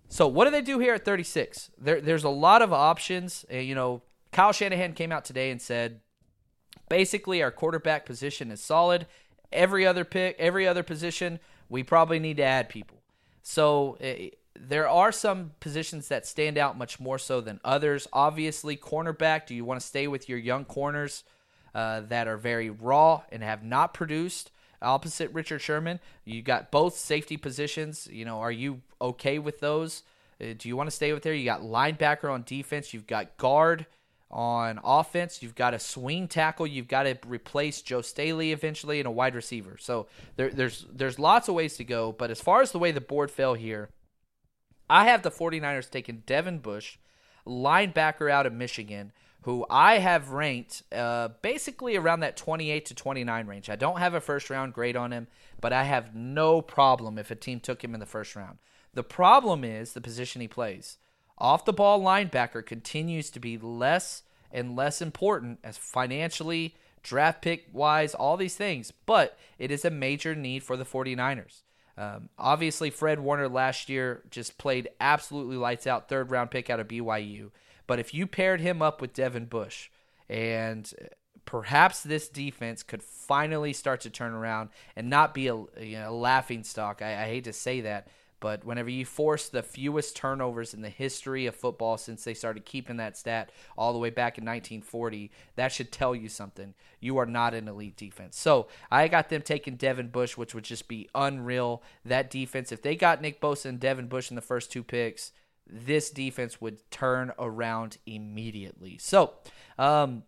So, 0.08 0.28
what 0.28 0.44
do 0.44 0.50
they 0.50 0.62
do 0.62 0.78
here 0.78 0.94
at 0.94 1.04
36? 1.04 1.70
There, 1.78 2.00
there's 2.00 2.24
a 2.24 2.28
lot 2.28 2.62
of 2.62 2.72
options. 2.72 3.44
You 3.50 3.74
know, 3.74 4.02
Kyle 4.32 4.52
Shanahan 4.52 4.92
came 4.92 5.12
out 5.12 5.24
today 5.24 5.50
and 5.50 5.60
said 5.60 6.00
basically 6.88 7.42
our 7.42 7.50
quarterback 7.50 8.06
position 8.06 8.50
is 8.50 8.60
solid. 8.60 9.06
Every 9.52 9.86
other 9.86 10.04
pick, 10.04 10.36
every 10.38 10.66
other 10.66 10.82
position, 10.82 11.38
we 11.68 11.82
probably 11.82 12.18
need 12.18 12.36
to 12.38 12.42
add 12.42 12.68
people. 12.68 13.02
So 13.42 13.96
uh, 14.02 14.30
there 14.58 14.88
are 14.88 15.12
some 15.12 15.52
positions 15.60 16.08
that 16.08 16.26
stand 16.26 16.58
out 16.58 16.78
much 16.78 16.98
more 16.98 17.18
so 17.18 17.40
than 17.40 17.60
others. 17.64 18.06
Obviously, 18.12 18.76
cornerback. 18.76 19.46
Do 19.46 19.54
you 19.54 19.64
want 19.64 19.80
to 19.80 19.86
stay 19.86 20.06
with 20.06 20.28
your 20.28 20.38
young 20.38 20.64
corners 20.64 21.24
uh, 21.74 22.00
that 22.00 22.28
are 22.28 22.36
very 22.36 22.70
raw 22.70 23.22
and 23.30 23.42
have 23.42 23.64
not 23.64 23.94
produced? 23.94 24.50
Opposite 24.82 25.30
Richard 25.32 25.60
Sherman, 25.60 25.98
you 26.24 26.42
got 26.42 26.70
both 26.70 26.96
safety 26.96 27.36
positions. 27.36 28.06
You 28.10 28.24
know, 28.24 28.40
are 28.40 28.52
you 28.52 28.82
okay 29.00 29.38
with 29.38 29.60
those? 29.60 30.02
Uh, 30.40 30.54
do 30.58 30.68
you 30.68 30.76
want 30.76 30.88
to 30.88 30.94
stay 30.94 31.12
with 31.12 31.22
there? 31.22 31.32
You 31.34 31.44
got 31.44 31.62
linebacker 31.62 32.30
on 32.30 32.42
defense. 32.42 32.92
You've 32.92 33.06
got 33.06 33.36
guard 33.38 33.86
on 34.30 34.80
offense. 34.84 35.42
You've 35.42 35.54
got 35.54 35.74
a 35.74 35.78
swing 35.78 36.28
tackle. 36.28 36.66
You've 36.66 36.88
got 36.88 37.04
to 37.04 37.16
replace 37.26 37.82
Joe 37.82 38.02
Staley 38.02 38.52
eventually 38.52 38.98
and 38.98 39.06
a 39.06 39.10
wide 39.10 39.34
receiver. 39.34 39.76
So 39.78 40.08
there, 40.36 40.50
there's 40.50 40.86
there's 40.92 41.18
lots 41.18 41.48
of 41.48 41.54
ways 41.54 41.76
to 41.76 41.84
go. 41.84 42.12
But 42.12 42.30
as 42.30 42.40
far 42.40 42.60
as 42.60 42.72
the 42.72 42.78
way 42.78 42.90
the 42.90 43.00
board 43.00 43.30
fell 43.30 43.54
here, 43.54 43.90
I 44.90 45.06
have 45.06 45.22
the 45.22 45.30
49ers 45.30 45.88
taking 45.88 46.24
Devin 46.26 46.58
Bush, 46.58 46.98
linebacker 47.46 48.30
out 48.30 48.46
of 48.46 48.52
Michigan, 48.52 49.12
who 49.44 49.66
I 49.68 49.98
have 49.98 50.30
ranked 50.30 50.82
uh, 50.90 51.28
basically 51.42 51.96
around 51.96 52.20
that 52.20 52.34
28 52.34 52.86
to 52.86 52.94
29 52.94 53.46
range. 53.46 53.68
I 53.68 53.76
don't 53.76 53.98
have 53.98 54.14
a 54.14 54.20
first 54.20 54.48
round 54.48 54.72
grade 54.72 54.96
on 54.96 55.12
him, 55.12 55.26
but 55.60 55.70
I 55.70 55.84
have 55.84 56.14
no 56.14 56.62
problem 56.62 57.18
if 57.18 57.30
a 57.30 57.34
team 57.34 57.60
took 57.60 57.84
him 57.84 57.92
in 57.92 58.00
the 58.00 58.06
first 58.06 58.34
round. 58.34 58.56
The 58.94 59.02
problem 59.02 59.62
is 59.62 59.92
the 59.92 60.00
position 60.00 60.40
he 60.40 60.48
plays. 60.48 60.96
Off 61.36 61.66
the 61.66 61.74
ball 61.74 62.00
linebacker 62.00 62.64
continues 62.64 63.28
to 63.30 63.40
be 63.40 63.58
less 63.58 64.22
and 64.50 64.76
less 64.76 65.02
important 65.02 65.58
as 65.62 65.76
financially, 65.76 66.74
draft 67.02 67.42
pick 67.42 67.66
wise, 67.70 68.14
all 68.14 68.38
these 68.38 68.56
things, 68.56 68.94
but 69.04 69.36
it 69.58 69.70
is 69.70 69.84
a 69.84 69.90
major 69.90 70.34
need 70.34 70.62
for 70.62 70.78
the 70.78 70.86
49ers. 70.86 71.64
Um, 71.98 72.30
obviously, 72.38 72.88
Fred 72.88 73.20
Warner 73.20 73.50
last 73.50 73.90
year 73.90 74.22
just 74.30 74.56
played 74.56 74.88
absolutely 75.00 75.56
lights 75.56 75.86
out, 75.86 76.08
third 76.08 76.30
round 76.30 76.50
pick 76.50 76.70
out 76.70 76.80
of 76.80 76.88
BYU. 76.88 77.50
But 77.86 77.98
if 77.98 78.14
you 78.14 78.26
paired 78.26 78.60
him 78.60 78.82
up 78.82 79.00
with 79.00 79.12
Devin 79.12 79.46
Bush, 79.46 79.90
and 80.28 80.92
uh, 81.00 81.06
perhaps 81.44 82.02
this 82.02 82.28
defense 82.28 82.82
could 82.82 83.02
finally 83.02 83.72
start 83.72 84.00
to 84.02 84.10
turn 84.10 84.32
around 84.32 84.70
and 84.96 85.10
not 85.10 85.34
be 85.34 85.48
a, 85.48 85.56
you 85.80 85.98
know, 85.98 86.16
laughing 86.16 86.64
stock. 86.64 87.02
I, 87.02 87.24
I 87.24 87.26
hate 87.26 87.44
to 87.44 87.52
say 87.52 87.82
that, 87.82 88.08
but 88.40 88.64
whenever 88.64 88.90
you 88.90 89.04
force 89.04 89.48
the 89.48 89.62
fewest 89.62 90.16
turnovers 90.16 90.74
in 90.74 90.82
the 90.82 90.88
history 90.88 91.46
of 91.46 91.54
football 91.54 91.96
since 91.96 92.24
they 92.24 92.34
started 92.34 92.64
keeping 92.64 92.96
that 92.98 93.16
stat 93.16 93.50
all 93.76 93.92
the 93.92 93.98
way 93.98 94.10
back 94.10 94.38
in 94.38 94.44
1940, 94.44 95.30
that 95.56 95.72
should 95.72 95.92
tell 95.92 96.14
you 96.14 96.28
something. 96.28 96.74
You 97.00 97.18
are 97.18 97.26
not 97.26 97.54
an 97.54 97.68
elite 97.68 97.96
defense. 97.96 98.38
So 98.38 98.68
I 98.90 99.08
got 99.08 99.28
them 99.28 99.42
taking 99.42 99.76
Devin 99.76 100.08
Bush, 100.08 100.36
which 100.36 100.54
would 100.54 100.64
just 100.64 100.88
be 100.88 101.08
unreal. 101.14 101.82
That 102.04 102.30
defense, 102.30 102.72
if 102.72 102.82
they 102.82 102.96
got 102.96 103.22
Nick 103.22 103.40
Bosa 103.40 103.66
and 103.66 103.80
Devin 103.80 104.08
Bush 104.08 104.30
in 104.30 104.36
the 104.36 104.42
first 104.42 104.70
two 104.72 104.82
picks, 104.82 105.32
this 105.66 106.10
defense 106.10 106.60
would 106.60 106.90
turn 106.90 107.32
around 107.38 107.98
immediately. 108.06 108.98
So, 108.98 109.34
um, 109.78 110.24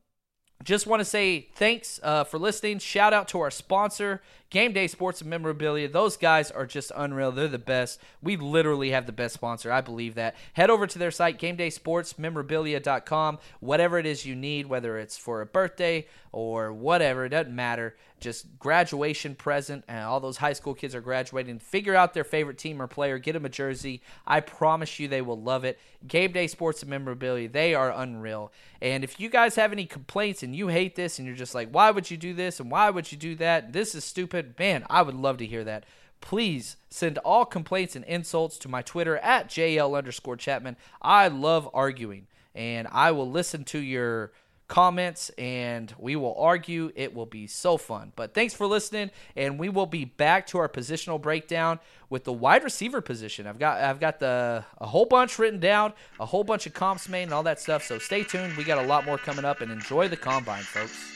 just 0.64 0.86
want 0.86 1.00
to 1.00 1.04
say 1.04 1.48
thanks 1.54 2.00
uh, 2.02 2.24
for 2.24 2.38
listening. 2.38 2.78
Shout 2.78 3.12
out 3.12 3.28
to 3.28 3.40
our 3.40 3.50
sponsor, 3.50 4.22
Game 4.50 4.72
Day 4.72 4.86
Sports 4.86 5.20
and 5.20 5.28
Memorabilia. 5.28 5.86
Those 5.88 6.16
guys 6.16 6.50
are 6.50 6.64
just 6.66 6.90
unreal. 6.96 7.30
They're 7.30 7.46
the 7.46 7.58
best. 7.58 8.00
We 8.22 8.36
literally 8.36 8.90
have 8.90 9.04
the 9.06 9.12
best 9.12 9.34
sponsor. 9.34 9.70
I 9.70 9.82
believe 9.82 10.14
that. 10.14 10.34
Head 10.54 10.70
over 10.70 10.86
to 10.86 10.98
their 10.98 11.10
site, 11.10 11.38
GameDaySportsMemorabilia.com. 11.38 13.38
Whatever 13.60 13.98
it 13.98 14.06
is 14.06 14.24
you 14.24 14.34
need, 14.34 14.64
whether 14.66 14.96
it's 14.98 15.18
for 15.18 15.42
a 15.42 15.46
birthday 15.46 16.06
or 16.32 16.72
whatever, 16.72 17.26
it 17.26 17.30
doesn't 17.30 17.54
matter 17.54 17.96
just 18.20 18.58
graduation 18.58 19.34
present, 19.34 19.84
and 19.88 20.04
all 20.04 20.20
those 20.20 20.38
high 20.38 20.52
school 20.52 20.74
kids 20.74 20.94
are 20.94 21.00
graduating. 21.00 21.58
Figure 21.58 21.94
out 21.94 22.14
their 22.14 22.24
favorite 22.24 22.58
team 22.58 22.80
or 22.80 22.86
player, 22.86 23.18
get 23.18 23.34
them 23.34 23.44
a 23.44 23.48
jersey. 23.48 24.00
I 24.26 24.40
promise 24.40 24.98
you 24.98 25.06
they 25.06 25.22
will 25.22 25.40
love 25.40 25.64
it. 25.64 25.78
Game 26.06 26.32
Day 26.32 26.46
Sports 26.46 26.82
and 26.82 26.90
Memorabilia, 26.90 27.48
they 27.48 27.74
are 27.74 27.90
unreal. 27.90 28.52
And 28.80 29.04
if 29.04 29.20
you 29.20 29.28
guys 29.28 29.56
have 29.56 29.72
any 29.72 29.86
complaints 29.86 30.42
and 30.46 30.54
you 30.54 30.68
hate 30.68 30.94
this 30.94 31.18
and 31.18 31.26
you're 31.26 31.34
just 31.34 31.56
like, 31.56 31.70
why 31.70 31.90
would 31.90 32.08
you 32.08 32.16
do 32.16 32.32
this 32.32 32.60
and 32.60 32.70
why 32.70 32.88
would 32.88 33.10
you 33.10 33.18
do 33.18 33.34
that? 33.34 33.72
This 33.72 33.96
is 33.96 34.04
stupid. 34.04 34.54
Man, 34.56 34.86
I 34.88 35.02
would 35.02 35.16
love 35.16 35.38
to 35.38 35.46
hear 35.46 35.64
that. 35.64 35.82
Please 36.20 36.76
send 36.88 37.18
all 37.18 37.44
complaints 37.44 37.96
and 37.96 38.04
insults 38.04 38.56
to 38.58 38.68
my 38.68 38.80
Twitter 38.80 39.16
at 39.18 39.48
JL 39.48 39.98
underscore 39.98 40.36
Chapman. 40.36 40.76
I 41.02 41.26
love 41.26 41.68
arguing 41.74 42.28
and 42.54 42.86
I 42.92 43.10
will 43.10 43.28
listen 43.28 43.64
to 43.64 43.80
your 43.80 44.30
comments 44.68 45.30
and 45.38 45.94
we 45.98 46.16
will 46.16 46.34
argue. 46.38 46.92
It 46.94 47.14
will 47.14 47.26
be 47.26 47.46
so 47.46 47.76
fun. 47.76 48.12
But 48.16 48.34
thanks 48.34 48.54
for 48.54 48.66
listening, 48.66 49.10
and 49.36 49.58
we 49.58 49.68
will 49.68 49.86
be 49.86 50.04
back 50.04 50.46
to 50.48 50.58
our 50.58 50.68
positional 50.68 51.20
breakdown 51.20 51.78
with 52.10 52.24
the 52.24 52.32
wide 52.32 52.64
receiver 52.64 53.00
position. 53.00 53.46
I've 53.46 53.58
got 53.58 53.80
I've 53.80 54.00
got 54.00 54.18
the 54.18 54.64
a 54.78 54.86
whole 54.86 55.06
bunch 55.06 55.38
written 55.38 55.60
down, 55.60 55.92
a 56.20 56.26
whole 56.26 56.44
bunch 56.44 56.66
of 56.66 56.74
comps 56.74 57.08
made 57.08 57.24
and 57.24 57.32
all 57.32 57.44
that 57.44 57.60
stuff. 57.60 57.84
So 57.84 57.98
stay 57.98 58.22
tuned. 58.22 58.56
We 58.56 58.64
got 58.64 58.82
a 58.82 58.86
lot 58.86 59.04
more 59.04 59.18
coming 59.18 59.44
up 59.44 59.60
and 59.60 59.70
enjoy 59.70 60.08
the 60.08 60.16
combine, 60.16 60.62
folks. 60.62 61.15